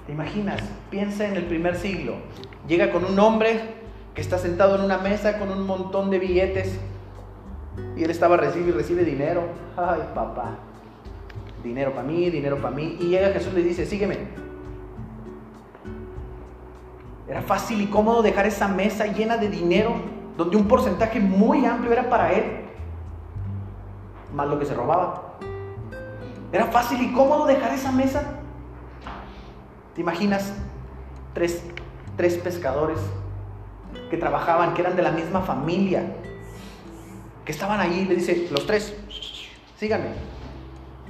¿Te 0.05 0.13
imaginas? 0.13 0.61
Piensa 0.89 1.27
en 1.27 1.35
el 1.35 1.45
primer 1.45 1.75
siglo. 1.75 2.15
Llega 2.67 2.91
con 2.91 3.05
un 3.05 3.19
hombre 3.19 3.81
que 4.15 4.21
está 4.21 4.37
sentado 4.37 4.75
en 4.75 4.81
una 4.81 4.97
mesa 4.97 5.37
con 5.37 5.49
un 5.51 5.65
montón 5.65 6.09
de 6.09 6.19
billetes 6.19 6.79
y 7.95 8.03
él 8.03 8.09
estaba 8.09 8.37
recibe 8.37 8.69
y 8.69 8.71
recibe 8.71 9.03
dinero. 9.03 9.43
Ay, 9.77 10.01
papá 10.13 10.57
dinero 11.63 11.91
para 11.91 12.07
mí, 12.07 12.29
dinero 12.29 12.57
para 12.57 12.75
mí. 12.75 12.97
Y 12.99 13.09
llega 13.09 13.29
Jesús 13.29 13.53
y 13.53 13.57
le 13.57 13.63
dice, 13.63 13.85
sígueme. 13.85 14.17
Era 17.27 17.41
fácil 17.41 17.81
y 17.81 17.87
cómodo 17.87 18.21
dejar 18.21 18.45
esa 18.45 18.67
mesa 18.67 19.07
llena 19.07 19.37
de 19.37 19.49
dinero, 19.49 19.93
donde 20.37 20.57
un 20.57 20.67
porcentaje 20.67 21.19
muy 21.19 21.65
amplio 21.65 21.93
era 21.93 22.09
para 22.09 22.33
él, 22.33 22.43
más 24.33 24.47
lo 24.47 24.59
que 24.59 24.65
se 24.65 24.73
robaba. 24.73 25.37
Era 26.51 26.65
fácil 26.65 27.01
y 27.01 27.13
cómodo 27.13 27.45
dejar 27.45 27.73
esa 27.73 27.91
mesa. 27.91 28.39
¿Te 29.95 30.01
imaginas? 30.01 30.53
Tres, 31.33 31.63
tres 32.17 32.37
pescadores 32.37 32.99
que 34.09 34.17
trabajaban, 34.17 34.73
que 34.73 34.81
eran 34.81 34.97
de 34.97 35.01
la 35.01 35.11
misma 35.11 35.41
familia, 35.41 36.13
que 37.45 37.51
estaban 37.53 37.79
ahí, 37.79 38.05
le 38.05 38.15
dice, 38.15 38.49
los 38.51 38.67
tres, 38.67 38.93
síganme. 39.77 40.09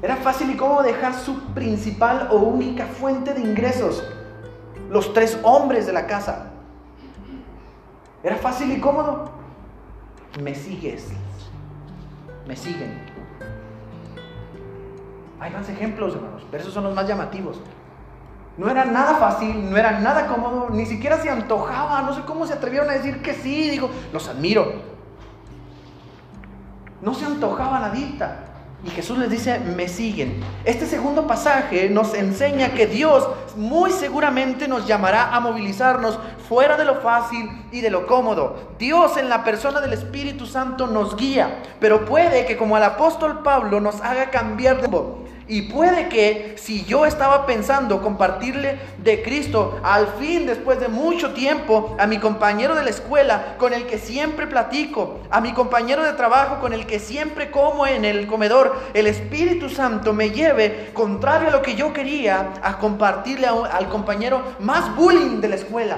Era 0.01 0.15
fácil 0.15 0.49
y 0.49 0.57
cómodo 0.57 0.81
dejar 0.81 1.13
su 1.13 1.39
principal 1.53 2.29
o 2.31 2.37
única 2.37 2.85
fuente 2.87 3.33
de 3.33 3.41
ingresos, 3.41 4.03
los 4.89 5.13
tres 5.13 5.37
hombres 5.43 5.85
de 5.85 5.93
la 5.93 6.07
casa. 6.07 6.47
Era 8.23 8.35
fácil 8.37 8.71
y 8.71 8.79
cómodo. 8.79 9.29
Me 10.41 10.55
sigues. 10.55 11.09
Me 12.47 12.55
siguen. 12.55 12.99
Hay 15.39 15.51
más 15.51 15.69
ejemplos, 15.69 16.15
hermanos, 16.15 16.45
pero 16.49 16.61
esos 16.61 16.73
son 16.73 16.83
los 16.83 16.95
más 16.95 17.07
llamativos. 17.07 17.59
No 18.57 18.69
era 18.69 18.85
nada 18.85 19.15
fácil, 19.15 19.69
no 19.69 19.77
era 19.77 19.99
nada 19.99 20.27
cómodo, 20.27 20.69
ni 20.71 20.85
siquiera 20.85 21.17
se 21.17 21.29
antojaba, 21.29 22.01
no 22.01 22.13
sé 22.13 22.21
cómo 22.21 22.45
se 22.45 22.53
atrevieron 22.53 22.89
a 22.89 22.93
decir 22.93 23.21
que 23.21 23.33
sí, 23.33 23.69
digo, 23.69 23.89
los 24.11 24.27
admiro. 24.27 24.73
No 27.01 27.13
se 27.13 27.25
antojaba 27.25 27.79
nadita. 27.79 28.50
Y 28.83 28.89
Jesús 28.89 29.17
les 29.19 29.29
dice, 29.29 29.59
me 29.59 29.87
siguen. 29.87 30.39
Este 30.65 30.87
segundo 30.87 31.27
pasaje 31.27 31.87
nos 31.89 32.15
enseña 32.15 32.73
que 32.73 32.87
Dios 32.87 33.27
muy 33.55 33.91
seguramente 33.91 34.67
nos 34.67 34.87
llamará 34.87 35.35
a 35.35 35.39
movilizarnos 35.39 36.17
fuera 36.49 36.77
de 36.77 36.85
lo 36.85 36.95
fácil 37.01 37.47
y 37.71 37.81
de 37.81 37.91
lo 37.91 38.07
cómodo. 38.07 38.73
Dios 38.79 39.17
en 39.17 39.29
la 39.29 39.43
persona 39.43 39.81
del 39.81 39.93
Espíritu 39.93 40.47
Santo 40.47 40.87
nos 40.87 41.15
guía, 41.15 41.61
pero 41.79 42.05
puede 42.05 42.47
que 42.47 42.57
como 42.57 42.75
al 42.75 42.83
apóstol 42.83 43.43
Pablo 43.43 43.79
nos 43.79 44.01
haga 44.01 44.31
cambiar 44.31 44.81
de 44.81 44.87
y 45.51 45.63
puede 45.63 46.07
que 46.07 46.55
si 46.57 46.85
yo 46.85 47.05
estaba 47.05 47.45
pensando 47.45 48.01
compartirle 48.01 48.79
de 48.99 49.21
Cristo, 49.21 49.81
al 49.83 50.07
fin, 50.17 50.45
después 50.45 50.79
de 50.79 50.87
mucho 50.87 51.33
tiempo, 51.33 51.93
a 51.99 52.07
mi 52.07 52.19
compañero 52.19 52.73
de 52.73 52.85
la 52.85 52.89
escuela 52.89 53.55
con 53.57 53.73
el 53.73 53.85
que 53.85 53.97
siempre 53.97 54.47
platico, 54.47 55.19
a 55.29 55.41
mi 55.41 55.51
compañero 55.51 56.05
de 56.05 56.13
trabajo 56.13 56.61
con 56.61 56.71
el 56.71 56.85
que 56.85 56.99
siempre 56.99 57.51
como 57.51 57.85
en 57.85 58.05
el 58.05 58.27
comedor, 58.27 58.77
el 58.93 59.07
Espíritu 59.07 59.67
Santo 59.67 60.13
me 60.13 60.29
lleve, 60.29 60.91
contrario 60.93 61.49
a 61.49 61.51
lo 61.51 61.61
que 61.61 61.75
yo 61.75 61.91
quería, 61.91 62.53
a 62.63 62.77
compartirle 62.77 63.47
al 63.47 63.89
compañero 63.89 64.41
más 64.61 64.95
bullying 64.95 65.41
de 65.41 65.49
la 65.49 65.55
escuela. 65.55 65.97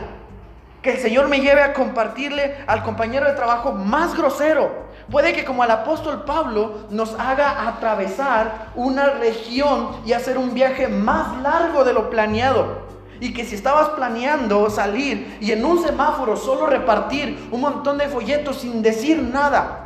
Que 0.82 0.94
el 0.94 0.98
Señor 0.98 1.28
me 1.28 1.42
lleve 1.42 1.62
a 1.62 1.74
compartirle 1.74 2.56
al 2.66 2.82
compañero 2.82 3.28
de 3.28 3.34
trabajo 3.34 3.72
más 3.72 4.18
grosero 4.18 4.83
Puede 5.12 5.34
que 5.34 5.46
como 5.46 5.63
el 5.63 5.72
apóstol 5.72 6.24
Pablo 6.26 6.86
nos 6.89 7.18
haga 7.20 7.68
atravesar 7.68 8.70
una 8.76 9.10
región 9.12 9.98
y 10.06 10.13
hacer 10.13 10.38
un 10.38 10.54
viaje 10.54 10.88
más 10.88 11.42
largo 11.42 11.84
de 11.84 11.94
lo 11.94 12.10
planeado. 12.10 12.94
y 13.20 13.32
que 13.32 13.46
si 13.46 13.56
estabas 13.56 13.89
planeando 13.89 14.70
salir 14.70 15.38
y 15.39 15.54
en 15.54 15.63
un 15.63 15.82
semáforo 15.82 16.36
solo 16.36 16.66
repartir 16.66 17.48
un 17.52 17.62
montón 17.62 17.98
de 17.98 18.10
folletos 18.10 18.58
sin 18.58 18.82
decir 18.82 19.22
nada, 19.22 19.84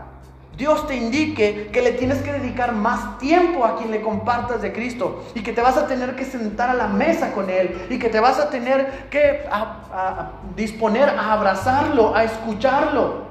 Dios 0.58 0.88
te 0.88 0.96
indique 0.96 1.70
que 1.72 1.82
le 1.84 1.92
tienes 1.92 2.24
que 2.24 2.34
dedicar 2.34 2.74
más 2.74 3.20
tiempo 3.20 3.64
a 3.64 3.78
quien 3.78 3.92
le 3.92 4.02
compartas 4.02 4.60
de 4.64 4.74
Cristo 4.74 5.24
y 5.36 5.42
que 5.42 5.54
te 5.54 5.62
vas 5.62 5.78
a 5.78 5.86
tener 5.86 6.16
que 6.16 6.26
sentar 6.26 6.72
a 6.72 6.74
la 6.74 6.88
mesa 6.88 7.32
con 7.32 7.52
Él 7.52 7.86
y 7.92 8.00
que 8.00 8.10
te 8.10 8.20
vas 8.20 8.40
a 8.40 8.50
tener 8.50 9.08
que 9.12 9.48
disponer 10.56 11.10
a 11.10 11.34
abrazarlo, 11.34 12.16
a 12.16 12.24
escucharlo. 12.24 13.27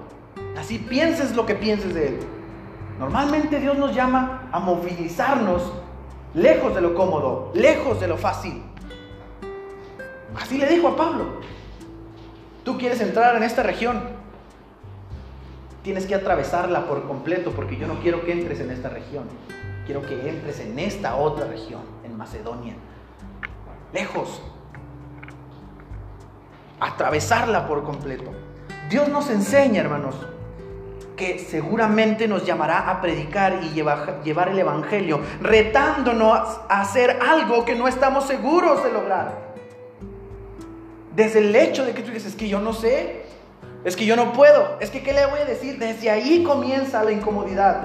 Así 0.56 0.78
pienses 0.78 1.36
lo 1.36 1.46
que 1.46 1.54
pienses 1.54 1.94
de 1.94 2.08
Él. 2.08 2.18
Normalmente 2.98 3.60
Dios 3.60 3.76
nos 3.76 3.94
llama 3.94 4.48
a 4.52 4.58
movilizarnos 4.58 5.72
lejos 6.34 6.74
de 6.74 6.80
lo 6.80 6.94
cómodo, 6.94 7.52
lejos 7.54 8.00
de 8.00 8.08
lo 8.08 8.16
fácil. 8.16 8.62
Así 10.34 10.58
le 10.58 10.66
dijo 10.66 10.88
a 10.88 10.96
Pablo. 10.96 11.40
Tú 12.64 12.78
quieres 12.78 13.00
entrar 13.00 13.36
en 13.36 13.42
esta 13.42 13.62
región, 13.62 14.02
tienes 15.82 16.06
que 16.06 16.14
atravesarla 16.14 16.86
por 16.86 17.06
completo 17.06 17.52
porque 17.52 17.76
yo 17.76 17.86
no 17.86 18.00
quiero 18.00 18.24
que 18.24 18.32
entres 18.32 18.60
en 18.60 18.70
esta 18.70 18.88
región. 18.88 19.24
Quiero 19.86 20.02
que 20.02 20.28
entres 20.28 20.58
en 20.58 20.76
esta 20.80 21.14
otra 21.14 21.46
región, 21.46 21.82
en 22.02 22.16
Macedonia. 22.16 22.74
Lejos. 23.92 24.42
Atravesarla 26.80 27.68
por 27.68 27.84
completo. 27.84 28.32
Dios 28.88 29.08
nos 29.08 29.30
enseña, 29.30 29.80
hermanos, 29.80 30.14
que 31.16 31.38
seguramente 31.38 32.28
nos 32.28 32.44
llamará 32.44 32.90
a 32.90 33.00
predicar 33.00 33.60
y 33.64 33.70
llevar, 33.70 34.48
el 34.48 34.58
Evangelio, 34.58 35.20
retándonos 35.40 36.60
a 36.68 36.80
hacer 36.80 37.18
algo 37.26 37.64
que 37.64 37.74
no 37.74 37.88
estamos 37.88 38.26
seguros 38.26 38.84
de 38.84 38.92
lograr. 38.92 39.46
Desde 41.16 41.40
el 41.40 41.56
hecho 41.56 41.84
de 41.84 41.94
que 41.94 42.02
tú 42.02 42.12
dices, 42.12 42.36
que 42.36 42.48
yo 42.48 42.60
no 42.60 42.74
sé, 42.74 43.24
es 43.84 43.96
que 43.96 44.04
yo 44.04 44.14
no 44.14 44.32
puedo. 44.32 44.76
Es 44.80 44.90
que, 44.90 45.02
¿qué 45.02 45.12
le 45.14 45.26
voy 45.26 45.40
a 45.40 45.46
decir? 45.46 45.78
Desde 45.78 46.10
ahí 46.10 46.44
comienza 46.44 47.02
la 47.02 47.12
incomodidad. 47.12 47.82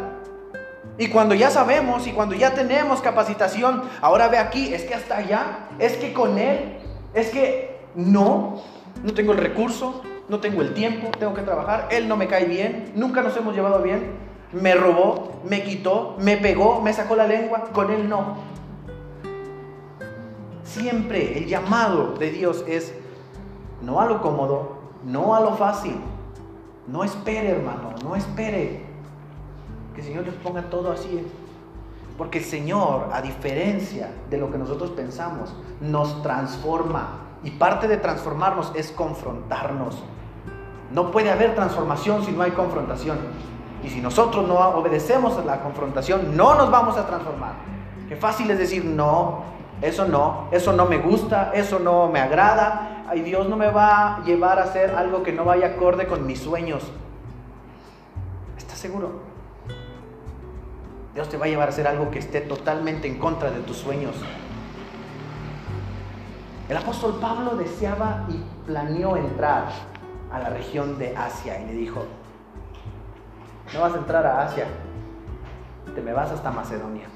Y 0.98 1.08
cuando 1.08 1.34
ya 1.34 1.50
sabemos 1.50 2.06
y 2.06 2.12
cuando 2.12 2.36
ya 2.36 2.54
tenemos 2.54 3.02
capacitación, 3.02 3.84
ahora 4.02 4.28
ve 4.28 4.38
aquí, 4.38 4.74
es 4.74 4.84
que 4.84 4.94
hasta 4.94 5.18
allá, 5.18 5.70
es 5.80 5.94
que 5.94 6.14
con 6.14 6.38
él, 6.38 6.78
es 7.14 7.30
que 7.30 7.80
no, 7.96 8.62
no 9.02 9.14
tengo 9.14 9.32
el 9.32 9.40
recurso, 9.40 10.04
no 10.32 10.39
tengo 10.39 10.62
el 10.62 10.74
tiempo, 10.74 11.10
tengo 11.20 11.34
que 11.34 11.41
trabajar, 11.41 11.89
él 11.91 12.08
no 12.08 12.15
me 12.15 12.26
cae 12.26 12.46
bien, 12.46 12.94
nunca 12.96 13.22
nos 13.22 13.36
hemos 13.36 13.54
llevado 13.54 13.84
bien, 13.84 14.13
me 14.54 14.74
robó, 14.76 15.41
me 15.44 15.62
quitó, 15.62 16.15
me 16.20 16.38
pegó, 16.38 16.80
me 16.80 16.94
sacó 16.94 17.17
la 17.17 17.28
lengua, 17.28 17.65
con 17.74 17.91
él 17.91 18.08
no. 18.08 18.38
Siempre 20.63 21.38
el 21.38 21.48
llamado 21.48 22.13
de 22.13 22.32
Dios 22.32 22.63
es 22.65 22.94
no 23.82 24.00
a 24.00 24.06
lo 24.06 24.22
cómodo, 24.22 24.80
no 25.04 25.36
a 25.36 25.41
lo 25.41 25.56
fácil. 25.56 25.98
No 26.88 27.04
espere, 27.04 27.50
hermano, 27.50 27.94
no 28.02 28.15
espere 28.15 28.86
que 29.94 30.00
el 30.00 30.08
Señor 30.08 30.26
les 30.26 30.36
ponga 30.36 30.62
todo 30.70 30.94
así. 30.94 31.28
Porque 32.17 32.38
el 32.38 32.46
Señor, 32.46 33.10
a 33.12 33.22
diferencia 33.22 34.10
de 34.30 34.38
lo 34.38 34.50
que 34.50 34.58
nosotros 34.58 34.91
pensamos, 34.91 35.54
nos 35.82 36.24
transforma. 36.24 37.20
Y 37.44 37.52
parte 37.52 37.89
de 37.89 37.98
transformarnos 37.98 38.72
es 38.76 38.91
confrontarnos. 38.91 40.02
No 40.93 41.12
puede 41.12 41.32
haber 41.32 41.56
transformación 41.56 42.23
si 42.25 42.32
no 42.32 42.43
hay 42.43 42.51
confrontación. 42.51 43.17
Y 43.84 43.89
si 43.89 44.01
nosotros 44.01 44.47
no 44.47 44.56
obedecemos 44.56 45.38
a 45.38 45.43
la 45.43 45.62
confrontación, 45.62 46.36
no 46.36 46.56
nos 46.56 46.69
vamos 46.69 46.97
a 46.97 47.08
transformar. 47.08 47.54
Qué 48.08 48.15
fácil 48.15 48.51
es 48.51 48.60
decir, 48.60 48.84
no, 48.84 49.43
eso 49.82 50.06
no, 50.06 50.47
eso 50.51 50.73
no 50.73 50.86
me 50.86 50.97
gusta, 50.97 51.51
eso 51.54 51.80
no 51.80 52.08
me 52.10 52.19
agrada, 52.19 53.06
ay, 53.10 53.21
Dios 53.21 53.47
no 53.49 53.58
me 53.58 53.71
va 53.71 54.17
a 54.17 54.23
llevar 54.23 54.60
a 54.60 54.63
hacer 54.63 54.93
algo 54.95 55.23
que 55.23 55.32
no 55.32 55.45
vaya 55.45 55.67
acorde 55.67 56.06
con 56.08 56.25
mis 56.27 56.39
sueños. 56.39 56.84
¿Estás 58.58 58.77
seguro? 58.77 59.21
Dios 61.15 61.27
te 61.30 61.38
va 61.38 61.45
a 61.45 61.49
llevar 61.49 61.67
a 61.67 61.71
hacer 61.71 61.88
algo 61.88 62.12
que 62.12 62.19
esté 62.19 62.41
totalmente 62.41 63.08
en 63.08 63.17
contra 63.17 63.49
de 63.49 63.60
tus 63.62 63.77
sueños. 63.77 64.15
El 66.69 66.77
apóstol 66.77 67.17
Pablo 67.19 67.56
deseaba 67.56 68.25
y 68.30 68.39
planeó 68.65 69.17
entrar 69.17 69.65
a 70.32 70.39
la 70.39 70.50
región 70.50 70.98
de 70.98 71.15
Asia 71.15 71.60
y 71.60 71.65
le 71.67 71.74
dijo, 71.74 72.06
no 73.74 73.82
vas 73.82 73.94
a 73.94 73.98
entrar 73.98 74.26
a 74.26 74.44
Asia, 74.44 74.65
te 75.94 76.02
me 76.02 76.13
vas 76.13 76.32
hasta 76.32 76.52
Macedonia. 76.52 77.08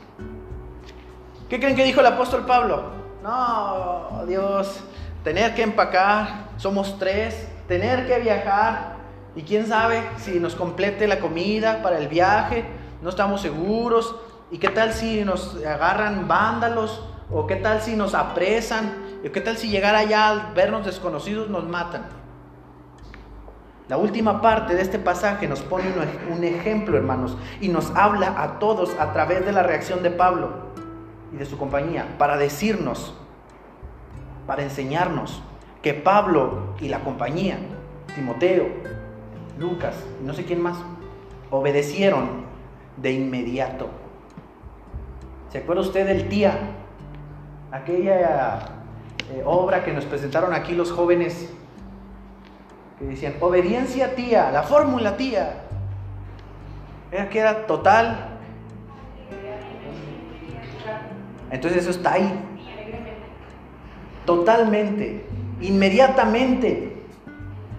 ¿Qué 1.50 1.60
creen 1.60 1.76
que 1.76 1.84
dijo 1.84 2.02
el 2.02 2.08
apóstol 2.08 2.46
Pablo? 2.46 2.84
No, 3.24 4.26
Dios, 4.28 4.82
tener 5.24 5.56
que 5.56 5.64
empacar, 5.64 6.50
somos 6.58 6.98
tres, 7.00 7.48
tener 7.68 8.08
que 8.08 8.20
viajar 8.20 8.96
y 9.36 9.44
quién 9.44 9.68
sabe 9.68 10.02
si 10.18 10.40
nos 10.40 10.56
complete 10.56 11.08
la 11.08 11.20
comida 11.20 11.82
para 11.82 11.98
el 11.98 12.08
viaje, 12.08 12.66
no 13.02 13.10
estamos 13.10 13.42
seguros. 13.42 14.16
¿Y 14.52 14.60
qué 14.60 14.70
tal 14.70 14.94
si 14.94 15.26
nos 15.26 15.56
agarran 15.66 16.28
vándalos? 16.28 17.04
¿O 17.32 17.48
qué 17.48 17.56
tal 17.56 17.82
si 17.82 17.96
nos 17.96 18.14
apresan? 18.14 18.94
¿Y 19.24 19.30
qué 19.30 19.42
tal 19.42 19.58
si 19.58 19.70
llegar 19.70 19.96
allá 19.96 20.30
al 20.30 20.54
vernos 20.54 20.86
desconocidos 20.86 21.50
nos 21.50 21.64
matan? 21.66 22.25
La 23.88 23.98
última 23.98 24.42
parte 24.42 24.74
de 24.74 24.82
este 24.82 24.98
pasaje 24.98 25.48
nos 25.48 25.62
pone 25.62 25.86
un 26.32 26.44
ejemplo, 26.44 26.98
hermanos, 26.98 27.38
y 27.62 27.68
nos 27.68 27.92
habla 27.96 28.42
a 28.42 28.58
todos 28.58 28.96
a 29.00 29.14
través 29.14 29.46
de 29.46 29.52
la 29.52 29.62
reacción 29.62 30.02
de 30.02 30.10
Pablo 30.10 30.50
y 31.32 31.38
de 31.38 31.46
su 31.46 31.58
compañía 31.58 32.16
para 32.18 32.38
decirnos 32.38 33.16
para 34.48 34.64
enseñarnos 34.64 35.42
que 35.82 35.94
Pablo 35.94 36.76
y 36.80 36.88
la 36.90 37.02
compañía, 37.02 37.58
Timoteo, 38.16 38.68
Lucas, 39.60 39.96
no 40.24 40.34
sé 40.34 40.46
quién 40.46 40.62
más, 40.62 40.78
obedecieron 41.52 42.46
de 42.98 43.12
inmediato. 43.12 43.90
¿Se 45.52 45.60
acuerda 45.60 45.82
usted 45.82 46.08
del 46.08 46.28
tía? 46.28 46.58
Aquella 47.72 48.60
eh, 49.32 49.44
obra 49.46 49.84
que 49.84 49.94
nos 49.94 50.06
presentaron 50.06 50.54
aquí 50.54 50.74
los 50.74 50.92
jóvenes 50.92 51.54
que 53.00 53.06
decían, 53.06 53.36
obediencia 53.40 54.16
tía, 54.16 54.52
la 54.52 54.64
fórmula 54.64 55.18
tía. 55.18 55.64
Era 57.12 57.30
que 57.30 57.40
era 57.40 57.66
total. 57.68 58.30
Entonces 61.52 61.84
eso 61.84 61.92
está 61.92 62.14
ahí 62.14 62.46
totalmente, 64.26 65.26
inmediatamente 65.62 66.98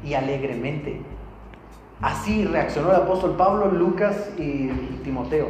y 0.05 0.15
alegremente. 0.15 1.01
Así 2.01 2.45
reaccionó 2.45 2.91
el 2.91 2.97
apóstol 2.97 3.37
Pablo, 3.37 3.71
Lucas 3.71 4.31
y, 4.39 4.69
Timoteo. 5.03 5.49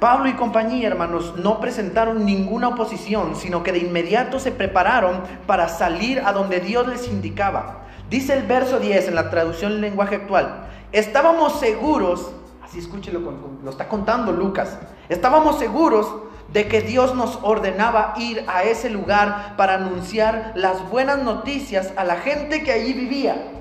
Pablo 0.00 0.30
y 0.30 0.32
compañía, 0.32 0.88
hermanos, 0.88 1.34
no 1.36 1.60
presentaron 1.60 2.24
ninguna 2.24 2.68
oposición, 2.68 3.36
sino 3.36 3.62
que 3.62 3.70
de 3.70 3.80
inmediato 3.80 4.40
se 4.40 4.50
prepararon 4.50 5.20
para 5.46 5.68
salir 5.68 6.22
a 6.24 6.32
donde 6.32 6.60
Dios 6.60 6.88
les 6.88 7.06
indicaba. 7.06 7.82
Dice 8.08 8.32
el 8.32 8.46
verso 8.46 8.80
10 8.80 9.08
en 9.08 9.14
la 9.14 9.28
traducción 9.28 9.72
del 9.72 9.82
lenguaje 9.82 10.16
actual, 10.16 10.68
estábamos 10.90 11.60
seguros, 11.60 12.32
así 12.64 12.78
escúchelo, 12.78 13.20
lo 13.62 13.70
está 13.70 13.88
contando 13.88 14.32
Lucas, 14.32 14.78
estábamos 15.10 15.58
seguros 15.58 16.10
de 16.50 16.66
que 16.66 16.80
Dios 16.80 17.14
nos 17.14 17.38
ordenaba 17.42 18.14
ir 18.16 18.42
a 18.48 18.62
ese 18.62 18.88
lugar 18.88 19.54
para 19.58 19.74
anunciar 19.74 20.52
las 20.54 20.88
buenas 20.88 21.22
noticias 21.22 21.92
a 21.96 22.04
la 22.04 22.16
gente 22.16 22.64
que 22.64 22.72
allí 22.72 22.94
vivía. 22.94 23.52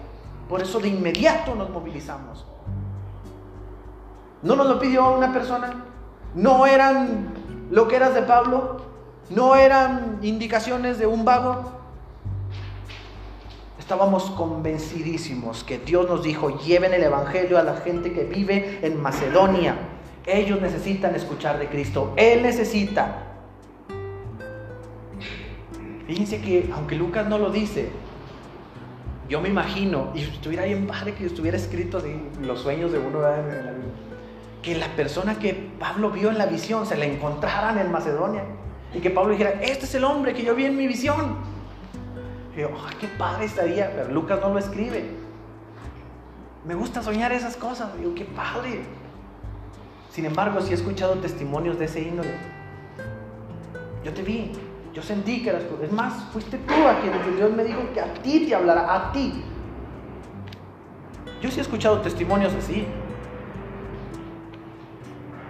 Por 0.48 0.62
eso 0.62 0.80
de 0.80 0.88
inmediato 0.88 1.54
nos 1.54 1.70
movilizamos. 1.70 2.46
¿No 4.42 4.56
nos 4.56 4.68
lo 4.68 4.80
pidió 4.80 5.12
una 5.12 5.34
persona? 5.34 5.86
¿No 6.36 6.66
eran 6.66 7.34
lo 7.72 7.88
que 7.88 7.96
eras 7.96 8.14
de 8.14 8.22
Pablo? 8.22 8.82
¿No 9.30 9.56
eran 9.56 10.20
indicaciones 10.22 11.00
de 11.00 11.06
un 11.06 11.26
vago? 11.26 11.72
Estábamos 13.80 14.30
convencidísimos 14.32 15.64
que 15.64 15.80
Dios 15.80 16.08
nos 16.08 16.24
dijo, 16.24 16.60
lleven 16.60 16.94
el 16.94 17.04
Evangelio 17.04 17.58
a 17.58 17.64
la 17.64 17.78
gente 17.78 18.14
que 18.14 18.24
vive 18.24 18.80
en 18.84 19.02
Macedonia 19.02 19.76
ellos 20.32 20.62
necesitan 20.62 21.16
escuchar 21.16 21.60
de 21.60 21.68
Cristo. 21.68 22.14
Él 22.16 22.44
necesita. 22.44 23.24
Fíjense 26.08 26.42
que 26.42 26.70
aunque 26.74 26.96
Lucas 26.96 27.28
no 27.28 27.38
lo 27.38 27.50
dice, 27.50 27.90
yo 29.28 29.42
me 29.42 29.50
imagino, 29.50 30.12
y 30.16 30.22
estuviera 30.22 30.66
bien 30.66 30.88
padre 30.88 31.14
que 31.14 31.26
estuviera 31.26 31.56
escrito 31.56 32.02
los 32.42 32.62
sueños 32.62 32.92
de 32.92 32.98
uno, 32.98 33.20
que 34.62 34.76
la 34.76 34.88
persona 34.96 35.40
que 35.40 35.54
Pablo 35.80 36.12
vio 36.12 36.30
en 36.30 36.38
la 36.38 36.46
visión 36.46 36.86
se 36.86 36.98
la 36.98 37.06
encontraran 37.06 37.78
en 37.78 37.92
Macedonia. 37.92 38.44
Y 38.94 39.00
que 39.00 39.10
Pablo 39.10 39.32
dijera, 39.32 39.52
este 39.62 39.86
es 39.86 39.96
el 39.96 40.04
hombre 40.04 40.34
que 40.34 40.44
yo 40.44 40.56
vi 40.56 40.66
en 40.66 40.76
mi 40.76 40.88
visión. 40.88 41.38
Y 42.56 42.62
yo, 42.62 42.70
qué 43.00 43.08
padre 43.08 43.46
estaría, 43.46 43.92
pero 43.96 44.12
Lucas 44.12 44.40
no 44.42 44.50
lo 44.50 44.60
escribe. 44.60 45.12
Me 46.66 46.74
gusta 46.74 47.02
soñar 47.02 47.32
esas 47.32 47.56
cosas. 47.56 47.96
Digo, 47.98 48.14
qué 48.16 48.26
padre. 48.26 48.82
Sin 50.12 50.26
embargo, 50.26 50.60
sí 50.62 50.72
he 50.72 50.76
escuchado 50.76 51.14
testimonios 51.16 51.80
de 51.80 51.86
ese 51.86 52.02
índole. 52.02 52.34
yo 54.04 54.14
te 54.14 54.24
vi, 54.24 54.52
yo 54.94 55.02
sentí 55.02 55.44
que 55.44 55.52
eras 55.52 55.64
tú. 55.64 55.78
Es 55.84 55.92
más, 55.92 56.14
fuiste 56.34 56.58
tú 56.58 56.74
a 56.74 57.00
quien 57.00 57.14
Dios 57.38 57.52
me 57.52 57.64
dijo 57.64 57.82
que 57.94 58.02
a 58.02 58.14
ti 58.16 58.48
te 58.48 58.56
hablara, 58.56 58.94
a 58.94 59.12
ti. 59.12 59.44
Yo 61.42 61.50
sí 61.50 61.60
he 61.60 61.62
escuchado 61.62 62.02
testimonios 62.02 62.54
así. 62.54 62.86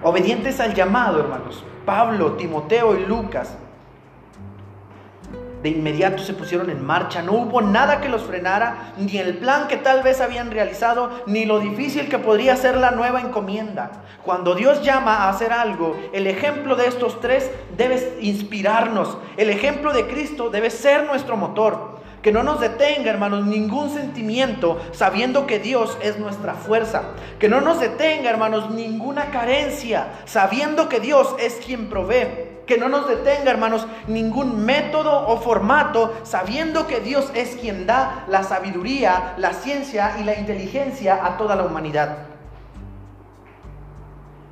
Obedientes 0.03 0.59
al 0.59 0.73
llamado, 0.73 1.19
hermanos. 1.19 1.63
Pablo, 1.85 2.33
Timoteo 2.33 2.97
y 2.97 3.05
Lucas 3.05 3.55
de 5.61 5.69
inmediato 5.69 6.23
se 6.23 6.33
pusieron 6.33 6.69
en 6.69 6.85
marcha. 6.85 7.21
No 7.21 7.33
hubo 7.33 7.61
nada 7.61 7.99
que 7.99 8.09
los 8.09 8.23
frenara, 8.23 8.93
ni 8.97 9.17
el 9.17 9.37
plan 9.37 9.67
que 9.67 9.77
tal 9.77 10.03
vez 10.03 10.21
habían 10.21 10.51
realizado, 10.51 11.09
ni 11.25 11.45
lo 11.45 11.59
difícil 11.59 12.07
que 12.07 12.19
podría 12.19 12.55
ser 12.55 12.77
la 12.77 12.91
nueva 12.91 13.21
encomienda. 13.21 13.91
Cuando 14.23 14.55
Dios 14.55 14.83
llama 14.83 15.15
a 15.15 15.29
hacer 15.29 15.51
algo, 15.51 15.97
el 16.13 16.27
ejemplo 16.27 16.75
de 16.75 16.87
estos 16.87 17.19
tres 17.19 17.51
debe 17.75 18.17
inspirarnos. 18.21 19.17
El 19.37 19.49
ejemplo 19.49 19.93
de 19.93 20.07
Cristo 20.07 20.49
debe 20.49 20.69
ser 20.69 21.05
nuestro 21.05 21.35
motor. 21.35 21.99
Que 22.21 22.31
no 22.31 22.43
nos 22.43 22.59
detenga, 22.59 23.09
hermanos, 23.09 23.45
ningún 23.45 23.89
sentimiento 23.89 24.79
sabiendo 24.91 25.47
que 25.47 25.59
Dios 25.59 25.97
es 26.01 26.19
nuestra 26.19 26.53
fuerza. 26.53 27.03
Que 27.39 27.47
no 27.47 27.61
nos 27.61 27.79
detenga, 27.79 28.29
hermanos, 28.29 28.71
ninguna 28.71 29.31
carencia 29.31 30.07
sabiendo 30.25 30.89
que 30.89 30.99
Dios 30.99 31.35
es 31.39 31.55
quien 31.65 31.89
provee 31.89 32.49
que 32.69 32.77
no 32.77 32.87
nos 32.87 33.07
detenga, 33.07 33.49
hermanos, 33.49 33.87
ningún 34.07 34.63
método 34.63 35.27
o 35.27 35.37
formato, 35.37 36.13
sabiendo 36.21 36.85
que 36.85 36.99
Dios 36.99 37.31
es 37.33 37.55
quien 37.55 37.87
da 37.87 38.25
la 38.29 38.43
sabiduría, 38.43 39.33
la 39.37 39.53
ciencia 39.53 40.17
y 40.21 40.23
la 40.23 40.37
inteligencia 40.37 41.25
a 41.25 41.35
toda 41.35 41.55
la 41.55 41.63
humanidad. 41.63 42.19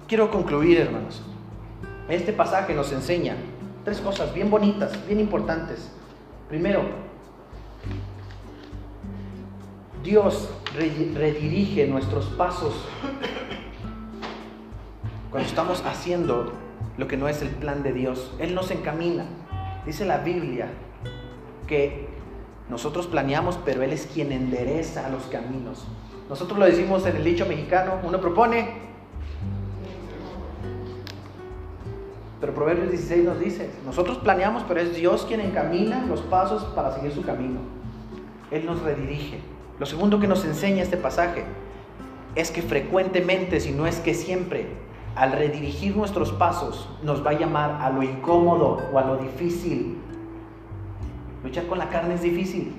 Quiero 0.07 0.31
concluir, 0.31 0.81
hermanos. 0.81 1.21
Este 2.09 2.33
pasaje 2.33 2.73
nos 2.73 2.91
enseña 2.91 3.35
tres 3.85 4.01
cosas 4.01 4.33
bien 4.33 4.49
bonitas, 4.49 4.93
bien 5.05 5.19
importantes. 5.19 5.91
Primero, 6.49 6.81
Dios 10.03 10.49
redirige 10.73 11.87
nuestros 11.87 12.25
pasos 12.25 12.73
cuando 15.31 15.49
estamos 15.49 15.83
haciendo 15.85 16.53
lo 16.97 17.07
que 17.07 17.17
no 17.17 17.27
es 17.27 17.41
el 17.41 17.49
plan 17.49 17.83
de 17.83 17.93
Dios. 17.93 18.33
Él 18.39 18.55
nos 18.55 18.71
encamina. 18.71 19.25
Dice 19.85 20.05
la 20.05 20.19
Biblia 20.19 20.69
que 21.67 22.07
nosotros 22.69 23.07
planeamos, 23.07 23.57
pero 23.63 23.81
Él 23.83 23.93
es 23.93 24.07
quien 24.07 24.31
endereza 24.31 25.09
los 25.09 25.23
caminos. 25.23 25.85
Nosotros 26.29 26.59
lo 26.59 26.65
decimos 26.65 27.05
en 27.05 27.15
el 27.15 27.23
dicho 27.23 27.45
mexicano, 27.45 27.99
uno 28.03 28.19
propone, 28.19 28.87
pero 32.41 32.53
Proverbios 32.53 32.91
16 32.91 33.23
nos 33.23 33.39
dice, 33.39 33.69
nosotros 33.85 34.17
planeamos, 34.17 34.63
pero 34.67 34.81
es 34.81 34.95
Dios 34.95 35.25
quien 35.25 35.39
encamina 35.39 36.05
los 36.05 36.21
pasos 36.21 36.63
para 36.75 36.93
seguir 36.93 37.11
su 37.11 37.23
camino. 37.23 37.61
Él 38.51 38.65
nos 38.65 38.81
redirige. 38.81 39.39
Lo 39.79 39.85
segundo 39.85 40.19
que 40.19 40.27
nos 40.27 40.43
enseña 40.43 40.81
este 40.81 40.97
pasaje 40.97 41.43
es 42.35 42.51
que 42.51 42.61
frecuentemente, 42.61 43.59
si 43.59 43.71
no 43.71 43.85
es 43.85 43.99
que 43.99 44.13
siempre, 44.13 44.67
al 45.15 45.31
redirigir 45.31 45.95
nuestros 45.95 46.31
pasos, 46.31 46.89
nos 47.03 47.25
va 47.25 47.31
a 47.31 47.39
llamar 47.39 47.79
a 47.81 47.89
lo 47.89 48.01
incómodo 48.03 48.81
o 48.91 48.99
a 48.99 49.03
lo 49.03 49.17
difícil. 49.17 49.97
Luchar 51.43 51.67
con 51.67 51.77
la 51.77 51.89
carne 51.89 52.15
es 52.15 52.21
difícil. 52.21 52.75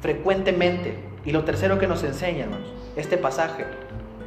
Frecuentemente. 0.00 1.04
Y 1.24 1.32
lo 1.32 1.44
tercero 1.44 1.78
que 1.78 1.86
nos 1.86 2.04
enseña, 2.04 2.44
hermanos, 2.44 2.72
este 2.96 3.18
pasaje, 3.18 3.66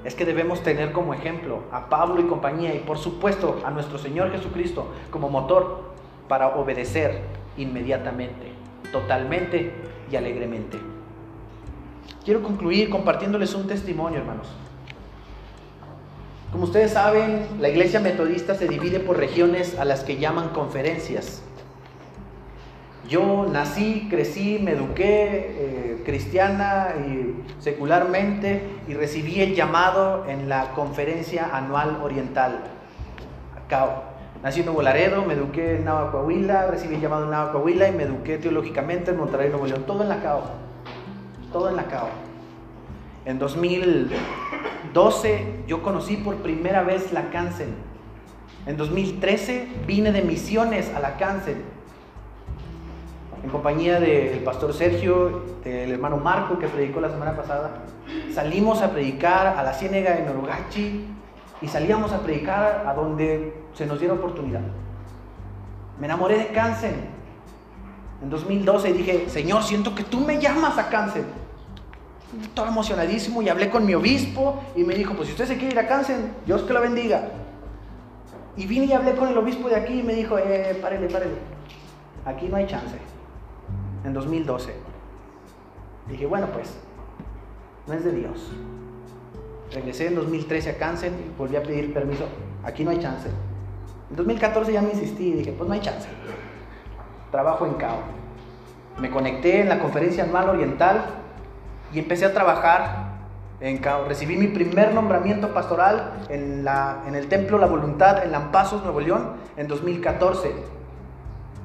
es 0.04 0.14
que 0.14 0.26
debemos 0.26 0.62
tener 0.62 0.92
como 0.92 1.14
ejemplo 1.14 1.64
a 1.72 1.90
Pablo 1.90 2.22
y 2.22 2.26
compañía 2.26 2.76
y 2.76 2.80
por 2.80 2.98
supuesto 2.98 3.60
a 3.66 3.72
nuestro 3.72 3.98
Señor 3.98 4.32
Jesucristo 4.32 4.88
como 5.10 5.30
motor 5.30 5.94
para 6.28 6.50
obedecer 6.50 7.22
inmediatamente, 7.58 8.52
totalmente 8.92 9.74
y 10.12 10.16
alegremente. 10.16 10.78
Quiero 12.24 12.44
concluir 12.44 12.90
compartiéndoles 12.92 13.56
un 13.56 13.66
testimonio, 13.66 14.20
hermanos. 14.20 14.48
Como 16.52 16.66
ustedes 16.66 16.92
saben, 16.92 17.48
la 17.60 17.70
iglesia 17.70 18.00
metodista 18.00 18.54
se 18.54 18.68
divide 18.68 19.00
por 19.00 19.18
regiones 19.18 19.80
a 19.80 19.86
las 19.86 20.04
que 20.04 20.18
llaman 20.18 20.50
conferencias. 20.50 21.42
Yo 23.10 23.48
nací, 23.52 24.08
crecí, 24.10 24.60
me 24.62 24.74
eduqué 24.74 25.06
eh, 25.06 26.02
cristiana 26.06 26.90
y 27.00 27.44
secularmente 27.60 28.62
y 28.88 28.94
recibí 28.94 29.42
el 29.42 29.56
llamado 29.56 30.26
en 30.28 30.48
la 30.48 30.74
conferencia 30.74 31.50
anual 31.56 32.02
oriental, 32.04 32.60
ACAO. 33.66 34.04
Nací 34.44 34.60
en 34.60 34.68
Nuevo 34.68 34.84
Laredo, 34.84 35.26
me 35.26 35.34
eduqué 35.34 35.78
en 35.78 35.86
Nava 35.86 36.12
Coahuila, 36.12 36.68
recibí 36.68 36.96
el 36.96 37.02
llamado 37.02 37.26
en 37.26 37.32
Nava 37.32 37.52
Coahuila 37.52 37.88
y 37.88 37.92
me 37.94 38.04
eduqué 38.04 38.38
teológicamente 38.38 39.12
en 39.12 39.18
Monterrey, 39.18 39.50
Nuevo 39.50 39.66
León. 39.66 39.84
Todo 39.88 40.04
en 40.04 40.10
la 40.10 40.22
CAO. 40.22 40.71
Todo 41.52 41.70
en 41.70 41.76
la 41.76 41.86
CAO. 41.86 42.08
En 43.26 43.38
2012 43.38 45.64
yo 45.68 45.84
conocí 45.84 46.18
por 46.18 46.38
primera 46.38 46.82
vez 46.84 47.12
la 47.12 47.30
cáncer. 47.30 47.68
En 48.66 48.78
2013 48.78 49.68
vine 49.86 50.14
de 50.14 50.22
misiones 50.22 50.90
a 50.96 51.02
la 51.02 51.18
cáncer. 51.18 51.58
En 53.44 53.50
compañía 53.50 54.00
del 54.00 54.40
pastor 54.40 54.74
Sergio, 54.74 55.44
del 55.64 55.92
hermano 55.92 56.18
Marco 56.18 56.58
que 56.58 56.68
predicó 56.68 57.02
la 57.02 57.10
semana 57.10 57.36
pasada. 57.36 57.84
Salimos 58.34 58.82
a 58.82 58.92
predicar 58.92 59.48
a 59.48 59.62
la 59.62 59.74
ciénega 59.74 60.16
de 60.16 60.24
Norugachi 60.24 61.06
y 61.62 61.68
salíamos 61.68 62.14
a 62.14 62.22
predicar 62.22 62.86
a 62.88 62.94
donde 62.94 63.54
se 63.74 63.86
nos 63.86 64.00
diera 64.00 64.14
oportunidad. 64.14 64.62
Me 66.00 66.06
enamoré 66.06 66.38
de 66.38 66.48
cáncer. 66.48 66.96
En 68.24 68.30
2012 68.30 68.94
dije, 68.94 69.28
Señor, 69.28 69.64
siento 69.64 69.94
que 69.94 70.04
tú 70.04 70.22
me 70.22 70.40
llamas 70.40 70.78
a 70.78 70.88
cáncer 70.90 71.26
estaba 72.42 72.70
emocionadísimo 72.70 73.42
y 73.42 73.50
hablé 73.50 73.70
con 73.70 73.86
mi 73.86 73.94
obispo 73.94 74.62
y 74.76 74.84
me 74.84 74.96
dijo, 74.96 75.14
pues 75.14 75.28
si 75.28 75.34
usted 75.34 75.48
se 75.48 75.58
quiere 75.58 75.74
ir 75.74 75.80
a 75.80 75.88
cáncer, 75.88 76.18
Dios 76.46 76.62
que 76.64 76.74
lo 76.74 76.82
bendiga. 76.82 77.30
Y 78.56 78.66
vine 78.66 78.86
y 78.86 78.94
hablé 78.94 79.16
con 79.16 79.30
el 79.30 79.38
obispo 79.38 79.70
de 79.70 79.76
aquí 79.76 80.00
y 80.00 80.04
me 80.04 80.14
dijo, 80.14 80.38
eh, 80.38 80.78
párele, 80.82 81.08
párele, 81.08 81.36
aquí 82.26 82.48
no 82.48 82.58
hay 82.58 82.68
chance. 82.68 82.96
En 84.04 84.14
2012. 84.14 84.74
Dije, 86.10 86.26
bueno, 86.26 86.48
pues, 86.54 86.74
no 87.88 87.94
es 87.94 88.04
de 88.04 88.12
Dios. 88.12 88.52
Regresé 89.74 90.08
en 90.08 90.16
2013 90.16 90.72
a 90.72 90.78
cáncer 90.78 91.12
y 91.12 91.38
volví 91.38 91.56
a 91.56 91.64
pedir 91.64 91.94
permiso, 91.94 92.26
aquí 92.64 92.84
no 92.84 92.92
hay 92.92 93.00
chance. 93.00 93.30
En 94.10 94.16
2014 94.18 94.74
ya 94.74 94.82
me 94.82 94.92
insistí 94.92 95.30
y 95.30 95.34
dije, 95.34 95.54
pues 95.54 95.68
no 95.68 95.74
hay 95.74 95.80
chance. 95.80 96.08
Trabajo 97.32 97.66
en 97.66 97.76
CAO. 97.76 98.00
Me 99.00 99.10
conecté 99.10 99.62
en 99.62 99.70
la 99.70 99.80
conferencia 99.80 100.26
anual 100.26 100.50
oriental 100.50 101.06
y 101.94 102.00
empecé 102.00 102.26
a 102.26 102.34
trabajar 102.34 103.12
en 103.60 103.78
CAO. 103.78 104.06
Recibí 104.08 104.36
mi 104.38 104.48
primer 104.48 104.94
nombramiento 104.94 105.54
pastoral 105.54 106.26
en, 106.30 106.66
la, 106.66 107.04
en 107.08 107.16
el 107.16 107.28
Templo 107.28 107.58
La 107.58 107.68
Voluntad 107.68 108.24
en 108.24 108.32
Lampazos, 108.32 108.84
Nuevo 108.84 109.00
León, 109.00 109.34
en 109.58 109.68
2014. 109.68 110.82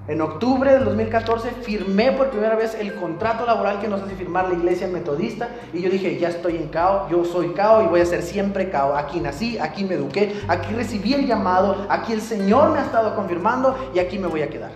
En 0.09 0.21
octubre 0.21 0.73
del 0.73 0.85
2014 0.85 1.51
firmé 1.63 2.13
por 2.13 2.31
primera 2.31 2.55
vez 2.55 2.77
el 2.77 2.95
contrato 2.95 3.45
laboral 3.45 3.81
que 3.81 3.89
nos 3.89 4.03
hace 4.03 4.15
firmar 4.15 4.49
la 4.49 4.55
iglesia 4.55 4.87
metodista 4.87 5.49
y 5.73 5.83
yo 5.83 5.91
dije, 5.91 6.17
ya 6.17 6.29
estoy 6.29 6.57
en 6.57 6.69
CAO, 6.69 7.09
yo 7.11 7.25
soy 7.25 7.49
CAO 7.49 7.83
y 7.83 7.87
voy 7.87 8.01
a 8.01 8.07
ser 8.07 8.23
siempre 8.23 8.71
CAO. 8.71 8.95
Aquí 8.97 9.19
nací, 9.19 9.59
aquí 9.59 9.85
me 9.85 9.95
eduqué, 9.95 10.33
aquí 10.47 10.73
recibí 10.75 11.15
el 11.15 11.27
llamado, 11.27 11.87
aquí 11.89 12.13
el 12.13 12.21
Señor 12.21 12.71
me 12.71 12.79
ha 12.79 12.85
estado 12.85 13.17
confirmando 13.17 13.77
y 13.95 13.99
aquí 13.99 14.17
me 14.17 14.29
voy 14.29 14.43
a 14.43 14.49
quedar. 14.49 14.71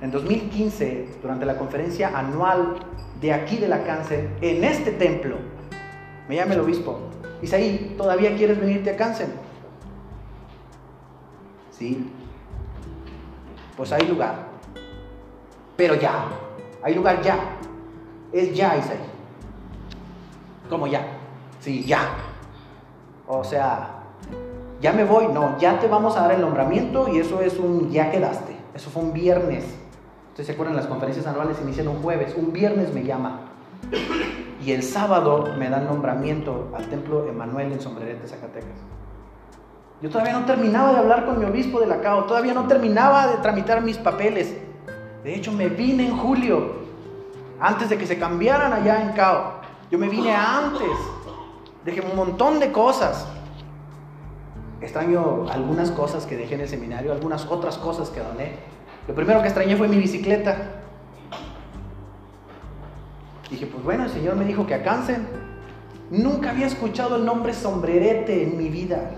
En 0.00 0.10
2015, 0.10 1.18
durante 1.22 1.46
la 1.46 1.56
conferencia 1.56 2.10
anual 2.12 2.80
de 3.20 3.32
aquí 3.32 3.56
de 3.56 3.68
la 3.68 3.84
cáncer, 3.84 4.30
en 4.40 4.64
este 4.64 4.92
templo, 4.92 5.36
me 6.28 6.36
llama 6.36 6.54
el 6.54 6.60
obispo, 6.60 7.00
Isaí, 7.42 7.94
¿todavía 7.96 8.36
quieres 8.36 8.58
venirte 8.58 8.90
a 8.90 8.96
cáncer? 8.96 9.28
Sí. 11.70 12.10
Pues 13.76 13.92
hay 13.92 14.06
lugar. 14.08 14.48
Pero 15.76 15.94
ya. 15.94 16.24
Hay 16.82 16.94
lugar 16.94 17.22
ya. 17.22 17.38
Es 18.32 18.54
ya, 18.54 18.76
Isaí. 18.76 18.98
¿Cómo 20.68 20.86
ya? 20.88 21.06
Sí, 21.60 21.84
ya. 21.84 22.10
O 23.28 23.44
sea, 23.44 24.02
ya 24.80 24.92
me 24.92 25.04
voy. 25.04 25.28
No, 25.28 25.56
ya 25.58 25.78
te 25.78 25.86
vamos 25.86 26.16
a 26.16 26.22
dar 26.22 26.32
el 26.32 26.40
nombramiento 26.40 27.08
y 27.08 27.20
eso 27.20 27.40
es 27.40 27.56
un 27.58 27.90
ya 27.90 28.10
quedaste. 28.10 28.56
Eso 28.74 28.90
fue 28.90 29.02
un 29.02 29.12
viernes. 29.12 29.64
Ustedes 30.38 30.46
se 30.46 30.52
acuerdan, 30.52 30.76
las 30.76 30.86
conferencias 30.86 31.26
anuales 31.26 31.56
inician 31.60 31.88
un 31.88 32.00
jueves, 32.00 32.32
un 32.36 32.52
viernes 32.52 32.94
me 32.94 33.02
llama. 33.02 33.40
Y 34.64 34.70
el 34.70 34.84
sábado 34.84 35.48
me 35.58 35.68
dan 35.68 35.88
nombramiento 35.88 36.70
al 36.76 36.86
templo 36.86 37.26
Emanuel 37.26 37.72
en 37.72 37.80
Sombrerete, 37.80 38.28
Zacatecas. 38.28 38.78
Yo 40.00 40.08
todavía 40.08 40.34
no 40.34 40.44
terminaba 40.44 40.92
de 40.92 40.98
hablar 40.98 41.26
con 41.26 41.40
mi 41.40 41.44
obispo 41.44 41.80
de 41.80 41.88
la 41.88 42.00
CAO, 42.02 42.26
todavía 42.26 42.54
no 42.54 42.68
terminaba 42.68 43.26
de 43.26 43.38
tramitar 43.38 43.82
mis 43.82 43.98
papeles. 43.98 44.54
De 45.24 45.34
hecho, 45.34 45.50
me 45.50 45.68
vine 45.68 46.06
en 46.06 46.16
julio, 46.16 46.70
antes 47.58 47.88
de 47.88 47.98
que 47.98 48.06
se 48.06 48.16
cambiaran 48.16 48.72
allá 48.72 49.02
en 49.02 49.14
CAO. 49.14 49.54
Yo 49.90 49.98
me 49.98 50.08
vine 50.08 50.36
antes, 50.36 50.96
dejé 51.84 52.00
un 52.00 52.14
montón 52.14 52.60
de 52.60 52.70
cosas. 52.70 53.26
extraño 54.80 55.46
algunas 55.50 55.90
cosas 55.90 56.26
que 56.26 56.36
dejé 56.36 56.54
en 56.54 56.60
el 56.60 56.68
seminario, 56.68 57.10
algunas 57.10 57.44
otras 57.46 57.76
cosas 57.76 58.10
que 58.10 58.20
doné. 58.20 58.77
Lo 59.08 59.14
primero 59.14 59.40
que 59.40 59.48
extrañé 59.48 59.74
fue 59.74 59.88
mi 59.88 59.96
bicicleta. 59.96 60.56
Dije, 63.50 63.66
pues 63.66 63.82
bueno, 63.82 64.04
el 64.04 64.10
Señor 64.10 64.36
me 64.36 64.44
dijo 64.44 64.66
que 64.66 64.74
acansen. 64.74 65.26
Nunca 66.10 66.50
había 66.50 66.66
escuchado 66.66 67.16
el 67.16 67.24
nombre 67.24 67.54
sombrerete 67.54 68.42
en 68.42 68.58
mi 68.58 68.68
vida. 68.68 69.12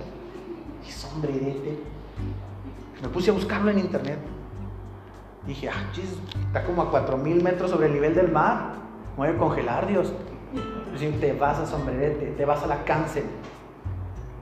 ¿Y 0.86 0.90
sombrerete? 0.92 1.78
Me 3.02 3.08
puse 3.08 3.30
a 3.30 3.32
buscarlo 3.32 3.70
en 3.72 3.80
internet. 3.80 4.18
Dije, 5.46 5.68
ah, 5.68 5.90
chis, 5.92 6.16
está 6.46 6.62
como 6.64 6.82
a 6.82 6.90
4000 6.90 7.42
metros 7.42 7.72
sobre 7.72 7.88
el 7.88 7.94
nivel 7.94 8.14
del 8.14 8.30
mar. 8.30 8.74
Me 9.18 9.26
voy 9.26 9.34
a 9.34 9.38
congelar, 9.38 9.88
Dios. 9.88 10.12
Dije, 10.92 11.10
te 11.18 11.32
vas 11.32 11.58
a 11.58 11.66
sombrerete, 11.66 12.26
te 12.36 12.44
vas 12.44 12.62
a 12.62 12.68
la 12.68 12.84
cáncer. 12.84 13.24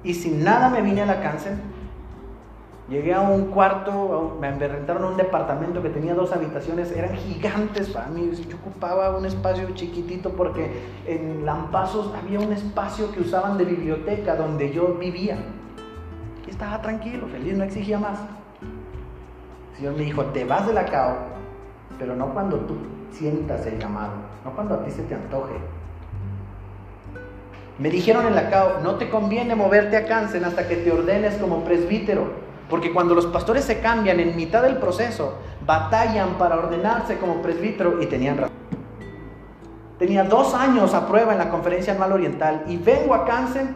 Y 0.05 0.13
sin 0.13 0.45
nada 0.45 0.69
me 0.69 0.83
vine 0.83 1.03
a 1.03 1.07
la 1.07 1.23
cáncer. 1.23 1.55
Llegué 2.89 3.13
a 3.13 3.21
un 3.21 3.49
cuarto, 3.49 4.39
me 4.41 4.51
rentaron 4.51 5.05
un 5.05 5.17
departamento 5.19 5.83
que 5.83 5.91
tenía 5.91 6.15
dos 6.15 6.33
habitaciones, 6.33 6.91
eran 6.93 7.15
gigantes 7.17 7.91
para 7.91 8.07
mí. 8.07 8.31
Yo 8.49 8.57
ocupaba 8.57 9.15
un 9.15 9.27
espacio 9.27 9.69
chiquitito 9.75 10.31
porque 10.31 10.71
en 11.07 11.45
Lampazos 11.45 12.11
había 12.15 12.41
un 12.41 12.51
espacio 12.51 13.13
que 13.13 13.21
usaban 13.21 13.59
de 13.59 13.67
biblioteca 13.67 14.37
donde 14.37 14.73
yo 14.73 14.95
vivía. 14.95 15.37
Estaba 16.49 16.81
tranquilo, 16.81 17.27
feliz, 17.29 17.59
no 17.59 17.65
exigía 17.65 17.99
más. 17.99 18.21
El 19.73 19.77
Señor 19.77 19.93
me 19.95 20.05
dijo, 20.05 20.25
te 20.25 20.47
vas 20.47 20.67
de 20.67 20.73
la 20.73 20.87
CAO, 20.87 21.17
pero 21.99 22.17
no 22.17 22.33
cuando 22.33 22.57
tú 22.61 22.75
sientas 23.13 23.67
el 23.67 23.79
llamado, 23.79 24.13
no 24.47 24.53
cuando 24.53 24.77
a 24.77 24.85
ti 24.85 24.91
se 24.91 25.03
te 25.03 25.15
antoje. 25.15 25.53
Me 27.79 27.91
dijeron 27.91 28.27
en 28.27 28.35
la 28.35 28.49
CAO, 28.49 28.81
no 28.83 28.95
te 28.95 29.11
conviene 29.11 29.55
moverte 29.55 29.99
a 29.99 30.07
Cáncer 30.07 30.43
hasta 30.43 30.67
que 30.67 30.77
te 30.77 30.91
ordenes 30.91 31.37
como 31.37 31.65
presbítero. 31.65 32.48
Porque 32.69 32.93
cuando 32.93 33.15
los 33.15 33.27
pastores 33.27 33.65
se 33.65 33.81
cambian 33.81 34.21
en 34.21 34.37
mitad 34.37 34.63
del 34.63 34.77
proceso, 34.77 35.35
batallan 35.65 36.35
para 36.39 36.57
ordenarse 36.57 37.19
como 37.19 37.41
presbítero 37.41 38.03
y 38.03 38.07
tenían 38.07 38.37
razón. 38.37 38.57
Tenía 39.99 40.23
dos 40.25 40.55
años 40.55 40.95
a 40.95 41.09
prueba 41.09 41.33
en 41.33 41.39
la 41.39 41.51
conferencia 41.51 41.93
anual 41.93 42.13
oriental 42.13 42.65
y 42.69 42.77
vengo 42.77 43.15
a 43.15 43.25
Cáncer 43.25 43.67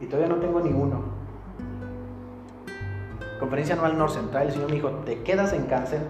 y 0.00 0.06
todavía 0.06 0.28
no 0.28 0.40
tengo 0.40 0.60
ninguno. 0.60 1.02
Conferencia 3.40 3.74
anual 3.74 3.98
norcentral, 3.98 4.46
el 4.46 4.52
Señor 4.52 4.68
me 4.68 4.76
dijo, 4.76 4.90
te 5.04 5.22
quedas 5.22 5.52
en 5.52 5.64
Cáncer 5.64 6.00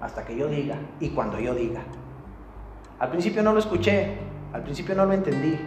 hasta 0.00 0.24
que 0.24 0.36
yo 0.36 0.46
diga 0.46 0.76
y 1.00 1.10
cuando 1.10 1.40
yo 1.40 1.54
diga. 1.54 1.80
Al 3.00 3.10
principio 3.10 3.42
no 3.42 3.52
lo 3.52 3.58
escuché, 3.58 4.18
al 4.52 4.62
principio 4.62 4.94
no 4.94 5.06
lo 5.06 5.12
entendí. 5.12 5.58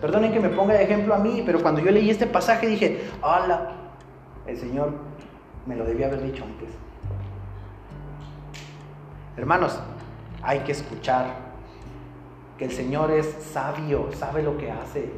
Perdonen 0.00 0.32
que 0.32 0.40
me 0.40 0.48
ponga 0.48 0.74
de 0.74 0.84
ejemplo 0.84 1.14
a 1.14 1.18
mí, 1.18 1.42
pero 1.44 1.60
cuando 1.60 1.80
yo 1.80 1.90
leí 1.90 2.10
este 2.10 2.26
pasaje 2.26 2.66
dije, 2.66 3.08
hola, 3.22 3.85
el 4.46 4.56
Señor 4.56 4.92
me 5.66 5.76
lo 5.76 5.84
debía 5.84 6.06
haber 6.06 6.22
dicho 6.22 6.44
antes. 6.44 6.70
Hermanos, 9.36 9.78
hay 10.42 10.60
que 10.60 10.72
escuchar 10.72 11.46
que 12.56 12.64
el 12.64 12.72
Señor 12.72 13.10
es 13.10 13.26
sabio, 13.52 14.10
sabe 14.12 14.42
lo 14.42 14.56
que 14.56 14.70
hace. 14.70 15.10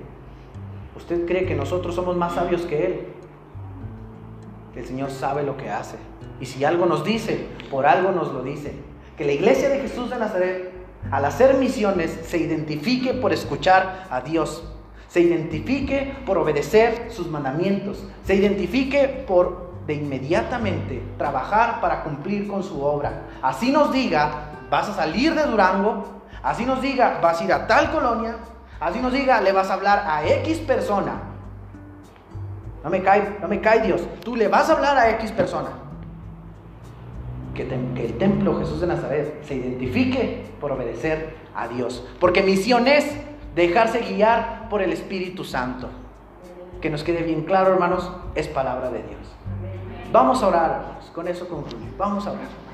¿Usted 0.96 1.26
cree 1.26 1.46
que 1.46 1.54
nosotros 1.54 1.94
somos 1.94 2.16
más 2.16 2.34
sabios 2.34 2.62
que 2.62 2.86
Él? 2.86 3.06
El 4.74 4.86
Señor 4.86 5.10
sabe 5.10 5.42
lo 5.42 5.56
que 5.56 5.70
hace. 5.70 5.96
Y 6.40 6.46
si 6.46 6.64
algo 6.64 6.86
nos 6.86 7.04
dice, 7.04 7.46
por 7.70 7.86
algo 7.86 8.12
nos 8.12 8.32
lo 8.32 8.42
dice. 8.42 8.74
Que 9.16 9.24
la 9.24 9.32
iglesia 9.32 9.68
de 9.68 9.80
Jesús 9.80 10.10
de 10.10 10.18
Nazaret, 10.18 10.72
al 11.10 11.24
hacer 11.24 11.56
misiones, 11.56 12.10
se 12.24 12.38
identifique 12.38 13.14
por 13.14 13.32
escuchar 13.32 14.06
a 14.10 14.20
Dios 14.20 14.64
se 15.09 15.21
identifique 15.21 16.14
por 16.27 16.38
obedecer 16.38 17.09
sus 17.11 17.29
mandamientos, 17.29 18.05
se 18.25 18.35
identifique 18.35 19.25
por 19.27 19.68
de 19.88 19.94
inmediatamente 19.94 21.03
trabajar 21.16 21.81
para 21.81 22.05
cumplir 22.05 22.47
con 22.47 22.62
su 22.62 22.83
obra. 22.83 23.23
Así 23.40 23.73
nos 23.73 23.90
diga, 23.90 24.51
vas 24.71 24.87
a 24.90 24.94
salir 24.94 25.35
de 25.35 25.44
Durango, 25.44 26.05
así 26.42 26.66
nos 26.66 26.83
diga, 26.83 27.21
vas 27.23 27.40
a 27.40 27.44
ir 27.44 27.53
a 27.55 27.66
tal 27.66 27.90
colonia, 27.90 28.37
así 28.81 29.01
nos 29.01 29.12
diga, 29.14 29.40
le 29.40 29.51
vas 29.53 29.71
a 29.71 29.75
hablar 29.75 30.05
a 30.07 30.29
X 30.29 30.59
persona. 30.59 31.23
No 32.85 32.90
me 32.90 33.03
cae, 33.03 33.38
no 33.40 33.49
me 33.49 33.62
cae 33.62 33.81
Dios, 33.81 34.03
tú 34.23 34.37
le 34.37 34.47
vas 34.49 34.68
a 34.68 34.75
hablar 34.75 34.99
a 34.99 35.09
X 35.12 35.33
persona. 35.33 35.71
Que, 37.55 37.66
que 37.66 38.05
el 38.05 38.18
templo 38.18 38.59
Jesús 38.59 38.83
de 38.83 38.88
Nazaret 38.88 39.42
se 39.42 39.55
identifique 39.55 40.44
por 40.61 40.71
obedecer 40.71 41.35
a 41.57 41.66
Dios. 41.66 42.07
Porque 42.21 42.42
misión 42.42 42.87
es 42.87 43.07
dejarse 43.54 44.00
guiar 44.00 44.68
por 44.68 44.82
el 44.82 44.92
Espíritu 44.92 45.44
Santo. 45.44 45.88
Que 46.80 46.90
nos 46.90 47.02
quede 47.02 47.22
bien 47.22 47.42
claro, 47.42 47.72
hermanos, 47.72 48.11
es 48.34 48.46
palabra 48.48 48.90
de 48.90 49.02
Dios. 49.02 49.34
Vamos 50.12 50.42
a 50.42 50.48
orar, 50.48 50.70
hermanos. 50.80 51.11
Con 51.14 51.28
eso 51.28 51.48
concluyo. 51.48 51.87
Vamos 51.96 52.26
a 52.26 52.32
orar. 52.32 52.67